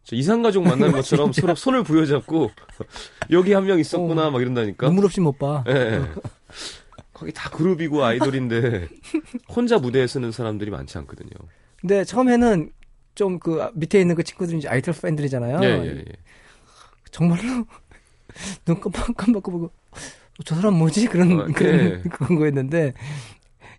[0.04, 2.50] 저 이상가족 만나는 것처럼 서로 손을 부여잡고
[3.30, 4.30] 여기 한 명 있었구나 어.
[4.30, 4.86] 막 이런다니까.
[4.86, 5.62] 눈물 없이 못 봐.
[5.68, 6.02] 예, 예.
[7.12, 8.88] 거기 다 그룹이고 아이돌인데
[9.54, 11.30] 혼자 무대에 서는 사람들이 많지 않거든요.
[11.80, 12.70] 근데 처음에는
[13.14, 15.58] 좀 그 밑에 있는 그 친구들이 이제 아이돌 팬들이잖아요.
[15.62, 16.04] 예, 예, 예.
[17.10, 17.66] 정말로
[18.64, 22.02] 눈 깜빡깜빡 보고 어, 저 사람 뭐지 그런 어, 그런 예.
[22.10, 22.94] 그런 거였는데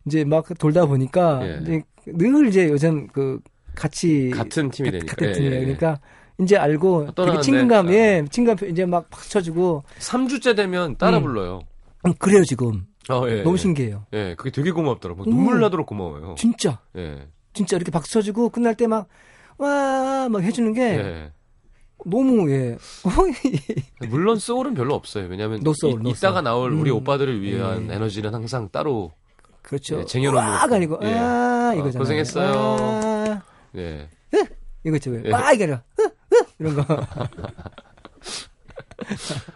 [0.05, 1.59] 이제 막 돌다 보니까 예.
[1.61, 3.39] 이제 늘 이제 요즘 그
[3.75, 5.15] 같이 같은 팀이 가- 되니까.
[5.15, 5.53] 같은 예, 팀이에요.
[5.53, 5.63] 예, 예.
[5.63, 5.99] 그러니까
[6.39, 7.91] 이제 알고 되게 떠나는데, 친근감, 아.
[7.93, 11.23] 예, 친근감 이제 막 쳐주고 3주째 되면 따라 음.
[11.23, 11.61] 불러요.
[12.05, 13.57] 음, 그래요 지금 어, 예, 너무 예.
[13.59, 14.05] 신기해요.
[14.13, 15.25] 예, 그게 되게 고맙더라고요.
[15.25, 15.29] 음.
[15.29, 16.35] 눈물 나도록 고마워요.
[16.37, 17.27] 진짜 예.
[17.53, 19.07] 진짜 이렇게 박수 쳐주고 끝날 때 막
[19.57, 21.31] 와막 해주는 게 예.
[22.05, 22.77] 너무 예
[24.09, 25.27] 물론 soul은 별로 없어요.
[25.27, 26.41] 왜냐하면 no soul, 이, no 이따가.
[26.41, 26.97] 나올 우리 음.
[26.97, 27.95] 오빠들을 위한 예.
[27.95, 29.11] 에너지는 항상 따로
[29.61, 29.99] 그렇죠.
[29.99, 30.75] 예, 쟁여놓는 거죠.
[30.75, 31.13] 아니고 예.
[31.13, 31.99] 아 어, 이거잖아요.
[31.99, 32.51] 고생했어요.
[32.55, 33.43] 와,
[33.75, 34.09] 예.
[34.83, 35.11] 이거 있죠.
[35.11, 35.21] 왜?
[35.25, 35.31] 예.
[35.31, 36.11] 와 이거 아니라 으, 으,
[36.59, 36.85] 이런 거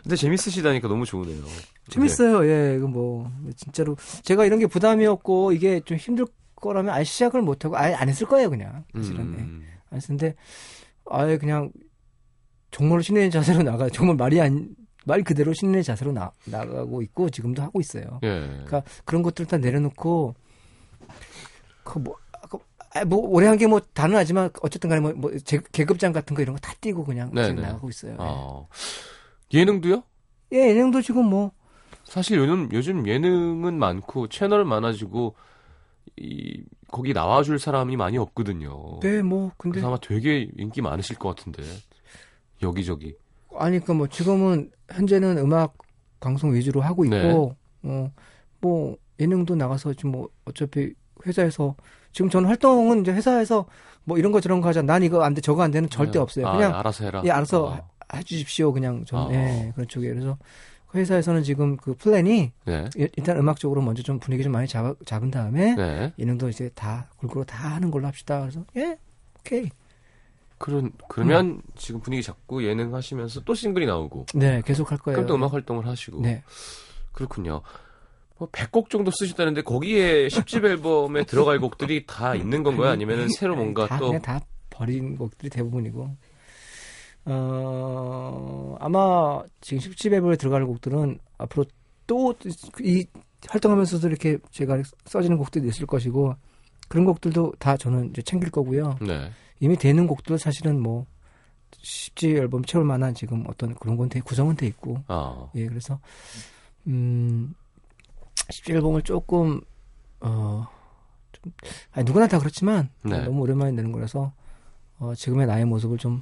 [0.03, 1.43] 근데 재밌으시다니까 너무 좋으네요.
[1.89, 2.45] 재밌어요.
[2.47, 7.65] 예, 이거 뭐 진짜로 제가 이런 게 부담이었고 이게 좀 힘들 거라면 아예 시작을 못
[7.65, 8.99] 하고 아예 안 했을 거예요 그냥 예.
[8.99, 9.41] 사실은 예.
[9.41, 9.63] 음.
[9.91, 10.35] 안 했는데
[11.09, 11.71] 아예 그냥
[12.75, 14.75] 정말로 신의 자세로 나가 정말 말이 안
[15.07, 18.19] 말 그대로 신의 자세로 나, 나가고 있고 지금도 하고 있어요.
[18.23, 18.39] 예.
[18.65, 20.33] 그러니까 그런 것들 다 내려놓고
[21.83, 22.15] 그뭐
[22.95, 26.35] 아, 뭐 오래 한 게 뭐 다는 하지만 어쨌든 간에 뭐, 뭐 제- 계급장 같은
[26.35, 27.61] 거 이런 거 다 띄고 그냥 네, 지금 네.
[27.67, 28.15] 나가고 있어요.
[28.17, 28.63] 아.
[29.53, 30.01] 예능도요?
[30.53, 31.51] 예, 예능도 지금 뭐
[32.03, 35.35] 사실 요즘 요즘 예능은 많고 채널 많아지고
[36.17, 38.99] 이 거기 나와줄 사람이 많이 없거든요.
[39.01, 41.61] 네, 뭐 근데 그래서 아마 되게 인기 많으실 것 같은데
[42.65, 43.15] 여기저기.
[43.57, 45.77] 아니 그 뭐 지금은 현재는 음악
[46.19, 47.31] 방송 위주로 하고 있고 네.
[47.33, 48.09] 어
[48.61, 50.93] 뭐 예능도 나가서 지금 뭐 어차피
[51.25, 51.75] 회사에서
[52.11, 53.65] 지금 저는 활동은 이제 회사에서
[54.03, 56.19] 뭐 이런 거 저런 거 하자 난 이거 안 돼 저거 안 되는 절대 네.
[56.19, 57.21] 없어요 아, 그냥 알아서 해라.
[57.25, 59.29] 예 알아서 아, 하- 해주십시오 그냥 좀 아.
[59.31, 60.37] 예, 그런 쪽에 그래서
[60.95, 62.89] 회사에서는 지금 그 플랜이 네.
[62.95, 66.13] 일- 일단 음악적으로 먼저 좀 분위기 좀 많이 잡아, 잡은 다음에 네.
[66.17, 68.97] 예능도 이제 다 골고루 다 하는 걸로 합시다 그래서 예
[69.39, 69.69] 오케이
[70.65, 75.27] 그런 그러면 지금 분위기 잡고 예능 하시면서 또 싱글이 나오고 네 계속 할 거예요 그럼
[75.27, 76.41] 또 음악 활동을 하시고 네
[77.11, 77.61] 그렇군요.
[78.39, 82.89] 뭐 100곡 정도 쓰셨다는데 거기에 10집 앨범에 들어갈 곡들이 다 있는 건가요?
[82.89, 86.09] 아니면은 새로 뭔가 다또 그냥 다 버린 곡들이 대부분이고
[87.25, 91.65] 어 아마 지금 10집 앨범에 들어갈 곡들은 앞으로
[92.07, 92.33] 또
[92.81, 93.05] 이
[93.47, 96.33] 활동하면서도 이렇게 제가 써지는 곡들이 있을 것이고
[96.87, 99.29] 그런 곡들도 다 저는 이제 챙길 거고요 네.
[99.59, 101.05] 이미 되는 곡들 사실은 뭐
[101.71, 105.49] 10집 앨범 채울 만한 지금 어떤 그런 건 돼, 구성은 돼 있고 아.
[105.55, 105.99] 예, 그래서
[106.87, 107.53] 음
[108.35, 109.61] 10집 앨범을 조금
[110.21, 110.67] 어
[111.31, 111.53] 좀,
[111.91, 113.23] 아니 누구나 다 그렇지만 네.
[113.23, 114.31] 너무 오랜만에 내는 거라서
[114.99, 116.21] 어 지금의 나의 모습을 좀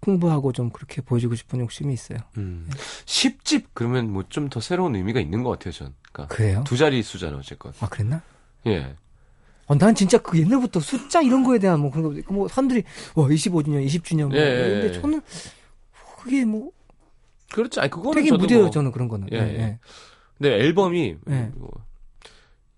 [0.00, 2.18] 풍부하고 좀 그렇게 보여주고 싶은 욕심이 있어요.
[2.36, 2.68] 음.
[3.06, 5.94] 10집 그러면 뭐 좀 더 새로운 의미가 있는 것 같아요, 전.
[6.12, 6.62] 그러니까 그래요?
[6.64, 7.72] 두 자리 수잖아요, 어쨌건.
[7.80, 8.22] 아 그랬나?
[8.66, 8.94] 예.
[9.68, 12.82] 어, 난 진짜 그 옛날부터 숫자 이런 거에 대한 뭐 그런 거, 뭐 사람들이
[13.14, 15.00] 와 25주년, 20주년 뭐 예, 예, 근데 예.
[15.00, 15.20] 저는
[16.18, 16.70] 그게 뭐
[17.52, 17.80] 그렇죠.
[17.80, 19.28] 아니 그거는 되게 무뎌요 뭐, 저는 그런 거는.
[19.32, 19.58] 예, 예, 예.
[19.58, 19.78] 예.
[20.38, 21.50] 네, 앨범이 예.
[21.54, 21.70] 뭐,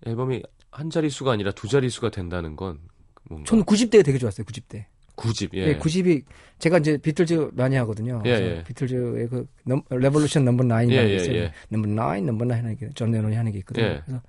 [0.05, 2.79] 앨범이 한 자리 수가 아니라 두 자리 수가 된다는 건
[3.23, 4.45] 뭔가 저는 9집 때가 되게 좋았어요.
[4.45, 4.85] 9집 때.
[5.15, 5.55] 9집.
[5.55, 5.67] 예.
[5.67, 6.23] 예, 9집이
[6.59, 8.21] 제가 이제 비틀즈 많이 하거든요.
[8.25, 8.63] 예, 예.
[8.67, 11.35] 비틀즈의 그 넘, Revolution Number 9이라는 예, 게 예, 있어요.
[11.35, 11.53] 예.
[11.69, 13.85] Number 9, Number 9 하는 게, 존 레논이 하는 게 있거든요.
[13.85, 14.01] 예.
[14.05, 14.21] 그래서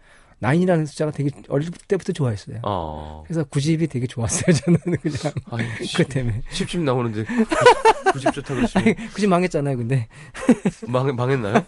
[0.42, 2.58] 9이라는 숫자가 되게 어릴 때부터 좋아했어요.
[2.64, 3.22] 어.
[3.26, 4.52] 그래서 9집이 되게 좋았어요.
[4.52, 5.64] 저는 그냥 아니,
[5.96, 6.42] 그 때문에.
[6.50, 7.24] 10집 나오는데
[8.12, 9.76] 9집 좋다 그러시면 90 망했잖아요.
[9.76, 10.08] 근데
[10.88, 11.64] 망, 망했나요?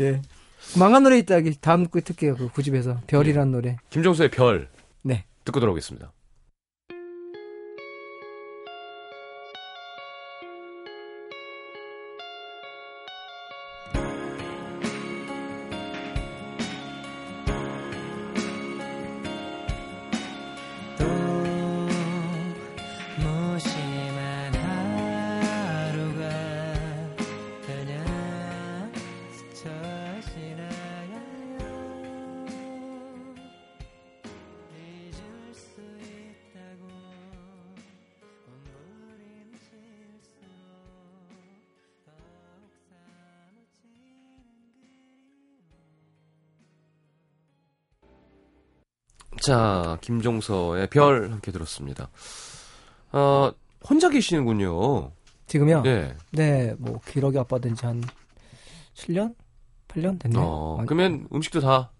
[0.00, 0.20] 예.
[0.78, 1.40] 망한 노래 있다.
[1.40, 2.36] 기 다음 거 듣게요.
[2.36, 3.76] 그 9집에서 별이란 노래.
[3.90, 4.68] 김종수의 별
[5.02, 5.24] 네.
[5.44, 6.12] 듣고 돌아오겠습니다.
[50.08, 52.10] 김종서의 별 함께 들었습니다.
[53.12, 53.50] 어,
[53.88, 55.12] 혼자 계시는군요.
[55.46, 55.82] 지금요?
[55.86, 56.14] 예.
[56.30, 56.74] 네.
[56.78, 58.02] 뭐 기러기 아빠 된 지 한
[58.94, 59.34] 7년?
[59.88, 60.42] 8년 됐네요.
[60.42, 61.90] 어, 아니, 그러면 음식도 다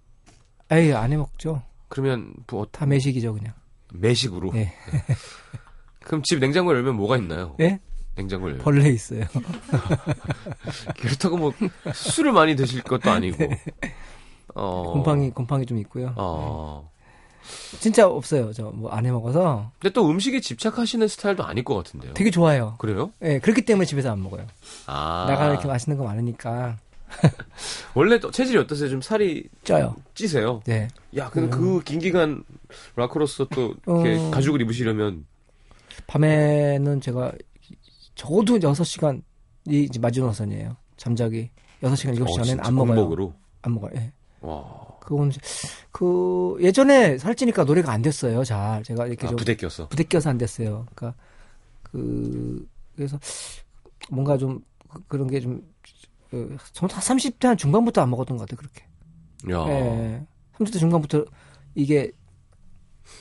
[0.71, 1.63] 에이, 안 해 먹죠.
[1.89, 3.55] 그러면 뭐 다 매식이죠, 그냥.
[3.95, 4.53] 매식으로.
[4.55, 4.73] 예.
[6.05, 7.57] 그럼 집 냉장고 열면 뭐가 있나요?
[7.61, 7.81] 예?
[8.17, 8.63] 냉장고 열면.
[8.65, 9.25] 벌레 있어요.
[11.01, 11.53] 그렇다고 뭐
[11.95, 13.39] 술을 많이 드실 것도 아니고.
[13.49, 13.63] 네.
[14.55, 14.93] 어.
[14.93, 16.13] 곰팡이 곰팡이 좀 있고요.
[16.17, 16.91] 어.
[17.81, 18.53] 진짜 없어요.
[18.53, 22.15] 저 뭐 안 해 먹어서 근데 또 음식에 집착하시는 스타일도 아닐 것 같은데요.
[22.15, 22.77] 되게 좋아요.
[22.79, 23.11] 그래요?
[23.23, 24.47] 예, 그렇기 때문에 집에서 안 먹어요.
[24.87, 25.27] 아.
[25.29, 26.79] 나가 이렇게 맛있는 거 많으니까
[27.95, 28.89] 원래 또 체질이 어떠세요?
[28.89, 29.95] 좀 살이 쪄요.
[30.15, 30.61] 찌세요?
[30.65, 30.89] 네.
[31.17, 32.43] 야, 근데 그긴 기간
[32.97, 34.31] 락커로서 또 이렇게 어.
[34.31, 35.27] 가죽을 입으시려면
[36.07, 37.33] 밤에는 제가
[38.15, 39.23] 적어도 6시간이
[39.69, 40.77] 이제 마지노선이에요.
[40.97, 41.51] 잠자기
[41.83, 42.95] 6시간, 7시 어, 전에는 안 먹어요.
[42.97, 43.35] 공복으로.
[43.63, 43.91] 안 먹어요.
[43.97, 44.13] 예.
[44.41, 44.84] 와.
[45.05, 45.31] 그건
[45.93, 48.43] 그 예전에 살찌니까 노래가 안 됐어요.
[48.45, 49.89] 잘 제가 이렇게 아, 좀 부대 껴서.
[49.89, 50.87] 부대껴서 안 됐어요.
[50.95, 51.19] 그러니까
[51.83, 53.19] 그 그래서
[54.11, 55.63] 뭔가 좀 그- 그런 게좀
[56.31, 58.59] 그, 전 30대 한 중반부터 안 먹었던 것 같아요.
[58.59, 58.85] 그렇게.
[59.53, 59.69] 야.
[59.73, 60.27] 예.
[60.59, 61.25] 30대 중반부터
[61.75, 62.11] 이게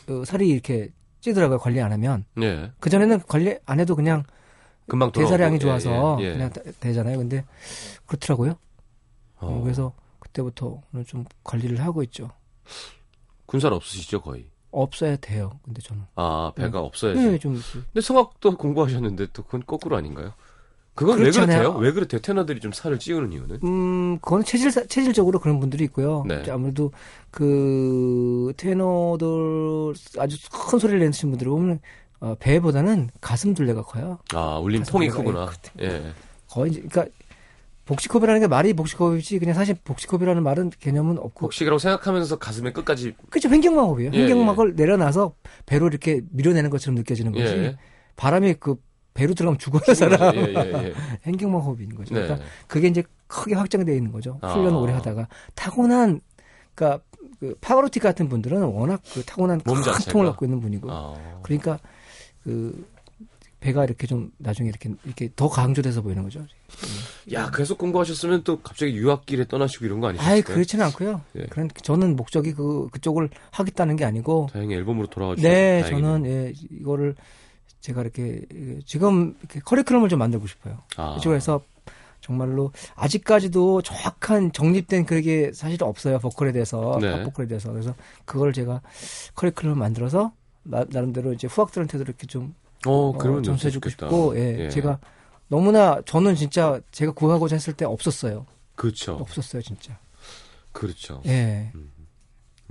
[0.09, 0.89] 어, 살이 이렇게
[1.21, 1.57] 찌더라고요.
[1.59, 2.25] 관리 안 하면.
[2.41, 2.71] 예.
[2.79, 4.23] 그 전에는 관리 안 해도 그냥
[4.87, 5.31] 금방 돌아오고.
[5.31, 6.31] 대사량이 예, 좋아서 예, 예.
[6.33, 7.17] 그냥 되- 되잖아요.
[7.17, 7.45] 근데
[8.05, 8.55] 그렇더라고요.
[9.37, 9.61] 어.
[9.63, 9.93] 그래서
[10.33, 12.29] 그때부터는 좀 관리를 하고 있죠.
[13.45, 14.47] 군살 없으시죠, 거의?
[14.71, 15.59] 없어야 돼요.
[15.63, 16.03] 근데 저는.
[16.15, 17.19] 아, 배가 없어야지.
[17.21, 20.33] 네, 좀 근데 성악도 공부하셨는데 또 그건 거꾸로 아닌가요?
[20.95, 21.59] 그건 왜 그렇잖아요.
[21.59, 21.79] 그렇대요?
[21.79, 22.21] 왜 그렇대요?
[22.21, 23.59] 테너들이 좀 살을 찌우는 이유는?
[23.63, 26.23] 음, 그건 체질, 체질적으로 그런 분들이 있고요.
[26.27, 26.43] 네.
[26.49, 26.91] 아무래도
[27.31, 31.79] 그 테너들 아주 큰 소리를 내시는 분들 보면
[32.19, 34.19] 어, 배보다는 가슴 둘레가 커요.
[34.33, 35.09] 아, 울림 통이.
[35.09, 35.51] 크구나.
[35.81, 36.13] 예.
[36.47, 37.05] 거의 이제, 그러니까
[37.85, 43.49] 복식호흡이라는 게 말이 복식호흡이지 그냥 사실 복식호흡이라는 말은 개념은 없고 곡식이라고 생각하면서 가슴에 끝까지 그죠
[43.49, 44.11] 횡격막 호흡이에요.
[44.13, 47.45] 예, 횡격막을 내려놔서 배로 이렇게 밀어내는 것처럼 느껴지는 거지.
[47.45, 47.77] 예.
[48.15, 48.75] 바람이 그
[49.13, 50.35] 배로 들어가면 죽어요 사람.
[50.35, 50.93] 예, 예, 예.
[51.27, 52.15] 횡격막 호흡인 거죠.
[52.15, 52.21] 네.
[52.23, 54.39] 그러니까 그게 이제 크게 확장되어 있는 거죠.
[54.41, 54.53] 아.
[54.53, 56.21] 훈련을 오래 하다가 타고난
[56.73, 57.03] 그러니까
[57.39, 60.11] 그 파가로티 같은 분들은 워낙 그 타고난 몸큰 자체가.
[60.11, 61.15] 통을 갖고 있는 분이고 아.
[61.43, 61.79] 그러니까
[62.43, 62.85] 그
[63.63, 66.45] 배가 이렇게 좀 나중에 이렇게 이렇게 더 강조돼서 보이는 거죠.
[67.31, 70.33] 야, 계속 공부하셨으면 또 갑자기 유학길에 떠나시고 이런 거 아니셨어요?
[70.33, 71.21] 아예 그렇지는 않고요.
[71.37, 71.45] 예.
[71.45, 76.11] 그런 저는 목적이 그 그쪽을 하겠다는 게 아니고 다행히 앨범으로 돌아와 주셔서 네, 다행이네요.
[76.11, 77.15] 저는 예, 이거를
[77.79, 80.79] 제가 이렇게 예, 지금 이렇게 커리큘럼을 좀 만들고 싶어요.
[80.97, 81.15] 아.
[81.15, 81.61] 그쪽에서
[82.19, 87.11] 정말로 아직까지도 정확한 정립된 그게 사실 없어요 보컬에 대해서 네.
[87.11, 87.95] 팝 보컬에 대해서 그래서
[88.25, 88.81] 그걸 제가
[89.35, 94.07] 커리큘럼 만들어서 나, 나름대로 이제 후학들한테도 이렇게 좀 어, 어, 그러면 전수해주고 좋겠다.
[94.07, 94.69] 싶고 예, 예.
[94.69, 94.99] 제가
[95.47, 99.13] 너무나 저는 진짜 제가 구하고자 했을 때 없었어요 그렇죠.
[99.15, 99.97] 없었어요 진짜
[100.71, 101.21] 그렇죠.
[101.25, 101.71] 예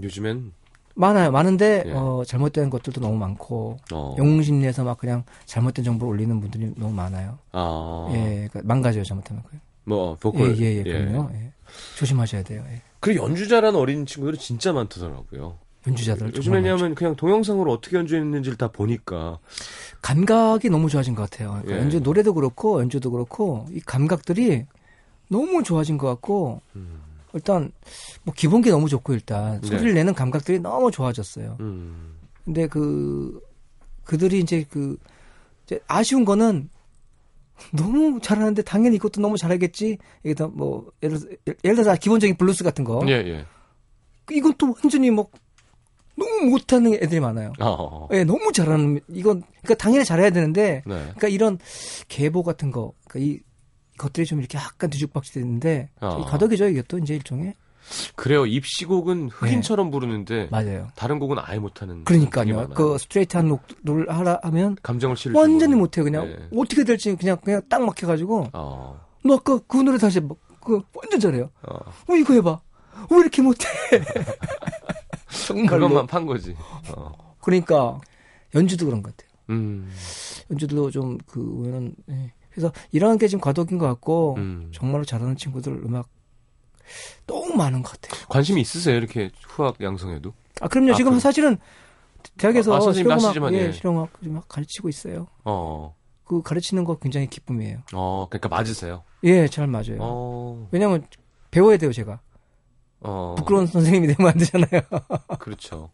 [0.03, 0.53] 요즘엔
[0.95, 1.93] 많아요 많은데 예.
[1.93, 4.15] 어, 잘못된 것들도 너무 많고 어.
[4.19, 8.09] 영웅심리에서 막 그냥 잘못된 정보를 올리는 분들이 너무 많아요 아.
[8.13, 11.53] 예 그러니까 망가져요 잘못하면 그요 뭐 보컬 예예예 예, 그럼요 예.
[11.97, 12.83] 조심하셔야 돼요 예.
[13.01, 15.59] 그리고 연주자라는 어린 친구들이 진짜 많더라고요.
[15.87, 16.73] 연주자들 요즘 정말 많죠.
[16.73, 19.39] 왜냐하면 그냥 동영상으로 어떻게 연주했는지를 다 보니까
[20.01, 21.51] 감각이 너무 좋아진 것 같아요.
[21.63, 21.79] 그러니까 예.
[21.79, 24.67] 연주 노래도 그렇고 연주도 그렇고 이 감각들이
[25.29, 27.01] 너무 좋아진 것 같고 음.
[27.35, 27.73] 일단
[28.25, 29.67] 뭐 기본기 너무 좋고 일단 네.
[29.67, 31.57] 소리를 내는 감각들이 너무 좋아졌어요.
[31.61, 32.15] 음.
[32.45, 33.41] 근데 그
[34.05, 34.97] 그들이 이제 그
[35.65, 36.69] 이제 아쉬운 거는
[37.73, 39.99] 너무 잘하는데 당연히 이것도 너무 잘하겠지.
[40.25, 43.47] 이게 뭐 예를 들어서, 예를 들어서 기본적인 블루스 같은 거 예, 예.
[44.31, 45.29] 이건 또 완전히 뭐
[46.23, 47.53] 너무 못하는 애들이 많아요.
[47.59, 48.09] 아, 어.
[48.13, 50.95] 예, 너무 잘하는 이건 그러니까 당연히 잘해야 되는데 네.
[50.95, 51.59] 그러니까 이런
[52.09, 53.41] 계보 같은 거, 그러니까 이
[53.99, 56.19] 것들이 좀 이렇게 약간 뒤죽박죽되는데 아.
[56.21, 57.55] 이 가덕이죠 이게 또 이제 일종의
[58.15, 58.47] 그래요.
[58.47, 60.89] 입시곡은 흑인처럼 부르는데 맞아요.
[60.95, 62.05] 다른 곡은 아예 못하는.
[62.05, 62.69] 그러니까요.
[62.69, 66.05] 그 스트레이트한 녹을 하라 하면 감정을 실을 완전히 줄 못해요.
[66.05, 66.49] 그냥 네.
[66.57, 69.01] 어떻게 될지 그냥 그냥 딱 막혀가지고 어.
[69.25, 71.51] 너 아까 그 노래 다시 막, 그 완전 잘해요.
[71.69, 71.75] 어.
[72.09, 72.61] 어 이거 해봐.
[73.11, 73.67] 왜 이렇게 못해?
[75.69, 76.55] 그것만 판 거지.
[76.95, 77.35] 어.
[77.41, 78.01] 그러니까
[78.55, 79.33] 연주도 그런 것 같아요.
[79.51, 79.91] 음.
[80.51, 82.33] 연주도 좀그 보면은 예.
[82.51, 84.71] 그래서 이런 게 지금 과도기인 것 같고 음.
[84.73, 86.09] 정말로 잘하는 친구들 음악
[87.27, 88.27] 너무 많은 것 같아요.
[88.29, 88.97] 관심이 있으세요?
[88.97, 90.33] 이렇게 후학 양성에도?
[90.61, 90.93] 아 그럼요.
[90.93, 91.57] 아, 지금 그럼- 사실은
[92.39, 93.73] 대학에서 아, 선생님도 실용음악 예, 예.
[93.73, 95.27] 실용음악 좀 가르치고 있어요.
[95.45, 95.95] 어.
[96.25, 97.83] 그 가르치는 거 굉장히 기쁨이에요.
[97.95, 99.03] 어, 그러니까 맞으세요.
[99.25, 99.99] 예, 잘 맞아요.
[100.01, 100.69] 어.
[100.71, 101.07] 왜냐면
[101.51, 102.21] 배워야 돼요, 제가.
[103.05, 103.35] 어.
[103.37, 104.81] 부끄러운 선생님이 되면 안 되잖아요.
[105.41, 105.91] 그렇죠.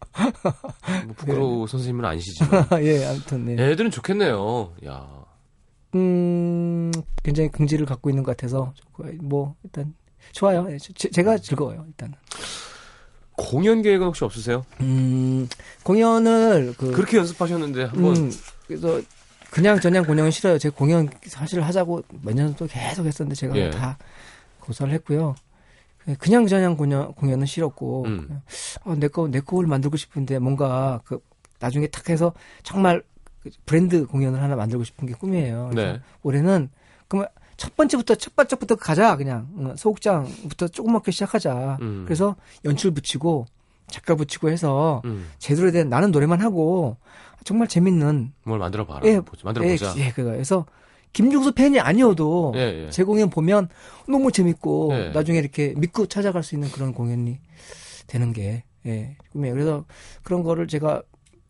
[1.05, 2.67] 뭐 부끄러워 선생님은 아니시지만.
[2.83, 3.53] 예, 아무튼 네.
[3.71, 4.73] 애들은 좋겠네요.
[4.85, 5.07] 야.
[5.95, 6.91] 음,
[7.23, 8.73] 굉장히 긍지를 갖고 있는 것 같아서
[9.21, 9.93] 뭐 일단
[10.33, 10.67] 좋아요.
[10.69, 12.13] 예, 제, 제가 즐거워요, 일단은.
[13.35, 14.65] 공연 계획은 혹시 없으세요?
[14.81, 15.47] 음,
[15.83, 18.31] 공연을 그 그렇게 연습하셨는데 한번 음,
[18.67, 18.99] 그래서
[19.49, 20.57] 그냥 저냥 공연은 싫어요.
[20.59, 23.69] 제가 공연 사실 하자고 몇 년 또 계속 했었는데 제가 예.
[23.71, 23.97] 다
[24.59, 25.35] 고사를 했고요.
[26.17, 28.21] 그냥 저냥 공연, 공연은 싫었고, 음.
[28.25, 28.41] 그냥,
[28.83, 31.19] 아, 내 거, 내 곡을 만들고 싶은데 뭔가 그
[31.59, 32.33] 나중에 탁 해서
[32.63, 33.03] 정말
[33.43, 35.71] 그 브랜드 공연을 하나 만들고 싶은 게 꿈이에요.
[35.73, 36.01] 네.
[36.23, 36.69] 올해는
[37.07, 41.77] 그러면 첫 번째부터 첫 발짝부터 가자 그냥 어, 소극장부터 조그맣게 시작하자.
[41.81, 42.03] 음.
[42.05, 42.35] 그래서
[42.65, 43.45] 연출 붙이고
[43.87, 45.27] 작가 붙이고 해서 음.
[45.39, 46.97] 제대로 된 나는 노래만 하고
[47.43, 49.01] 정말 재밌는 뭘 만들어 봐라.
[49.05, 49.93] 예, 만들어 예, 보자.
[49.97, 50.31] 예, 그거.
[50.31, 50.65] 그래서
[51.13, 52.89] 김중수 팬이 아니어도 예, 예.
[52.91, 53.69] 제 공연 보면
[54.07, 55.09] 너무 재밌고 예.
[55.09, 57.39] 나중에 이렇게 믿고 찾아갈 수 있는 그런 공연이
[58.07, 59.53] 되는 게 예, 꿈이에요.
[59.53, 59.85] 그래서
[60.23, 61.01] 그런 거를 제가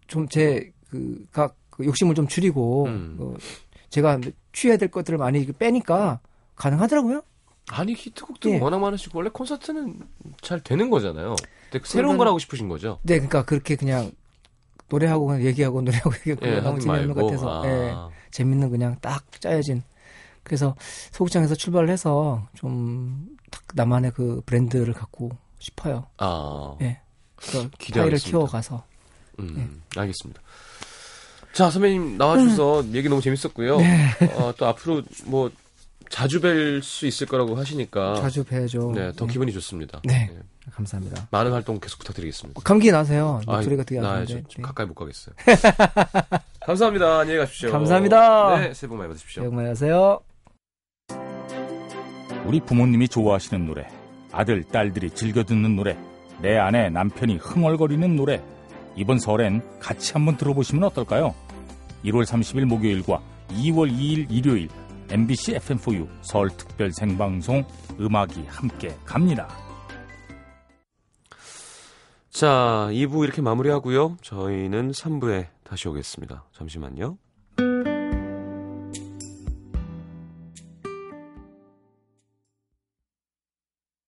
[0.08, 3.18] 좀 제 그각 그 욕심을 좀 줄이고 음.
[3.20, 3.34] 어,
[3.90, 4.20] 제가
[4.54, 6.20] 취해야 될 것들을 많이 빼니까
[6.56, 7.22] 가능하더라고요.
[7.72, 8.58] 아니 히트곡도 예.
[8.60, 10.00] 워낙 많으시고 원래 콘서트는
[10.42, 11.36] 잘 되는 거잖아요.
[11.84, 12.98] 새로운 그러면- 걸 하고 싶으신 거죠?
[13.04, 14.12] 네, 그러니까 그렇게 그냥
[14.90, 17.26] 노래하고 그냥 얘기하고 노래하고 얘기하고 예, 너무 재미없는 것.
[17.26, 17.68] 같아서 아.
[17.68, 17.96] 예,
[18.32, 19.84] 재밌는 그냥 딱 짜여진
[20.44, 20.76] 그래서
[21.12, 26.06] 소극장에서 출발을 해서 좀 딱 나만의 그 브랜드를 갖고 싶어요.
[26.18, 27.00] 아, 예.
[27.94, 28.84] 파이를 키워가서
[29.40, 30.40] 음, 알겠습니다.
[31.54, 33.78] 자, 선배님 나와주셔서 얘기 너무 재밌었고요.
[33.78, 33.82] 음.
[33.82, 34.34] 네.
[34.36, 35.50] 어, 또 앞으로 뭐
[36.10, 38.92] 자주 뵐 수 있을 거라고 하시니까 자주 뵈죠.
[38.96, 39.32] 네, 더 네.
[39.34, 40.02] 기분이 좋습니다.
[40.04, 40.30] 네.
[40.34, 41.28] 예, 감사합니다.
[41.32, 42.62] 많은 활동 계속 부탁드리겠습니다.
[42.64, 43.42] 감기 나세요.
[43.46, 44.50] 목소리가 되게 나안 좀, 좋은데.
[44.50, 45.36] 좀 가까이 못 가겠어요.
[46.66, 47.20] 감사합니다.
[47.20, 47.72] 안녕히 가십시오.
[47.72, 48.60] 감사합니다.
[48.60, 49.44] 네, 새해 복 많이 받으십시오.
[49.44, 50.20] 네, 안녕하세요.
[52.46, 53.88] 우리 부모님이 좋아하시는 노래,
[54.32, 55.96] 아들, 딸들이 즐겨 듣는 노래,
[56.42, 58.42] 내 아내, 남편이 흥얼거리는 노래.
[58.96, 61.36] 이번 설엔 같이 한번 들어보시면 어떨까요?
[62.06, 64.68] 1월 30일 목요일과 2월 2일 일요일
[65.12, 67.66] MBC FM4U 설 특별 생방송
[68.00, 69.48] 음악이 함께 갑니다.
[72.30, 74.18] 자, 2부 이렇게 마무리하고요.
[74.22, 76.46] 저희는 3부에 다시 오겠습니다.
[76.54, 77.18] 잠시만요.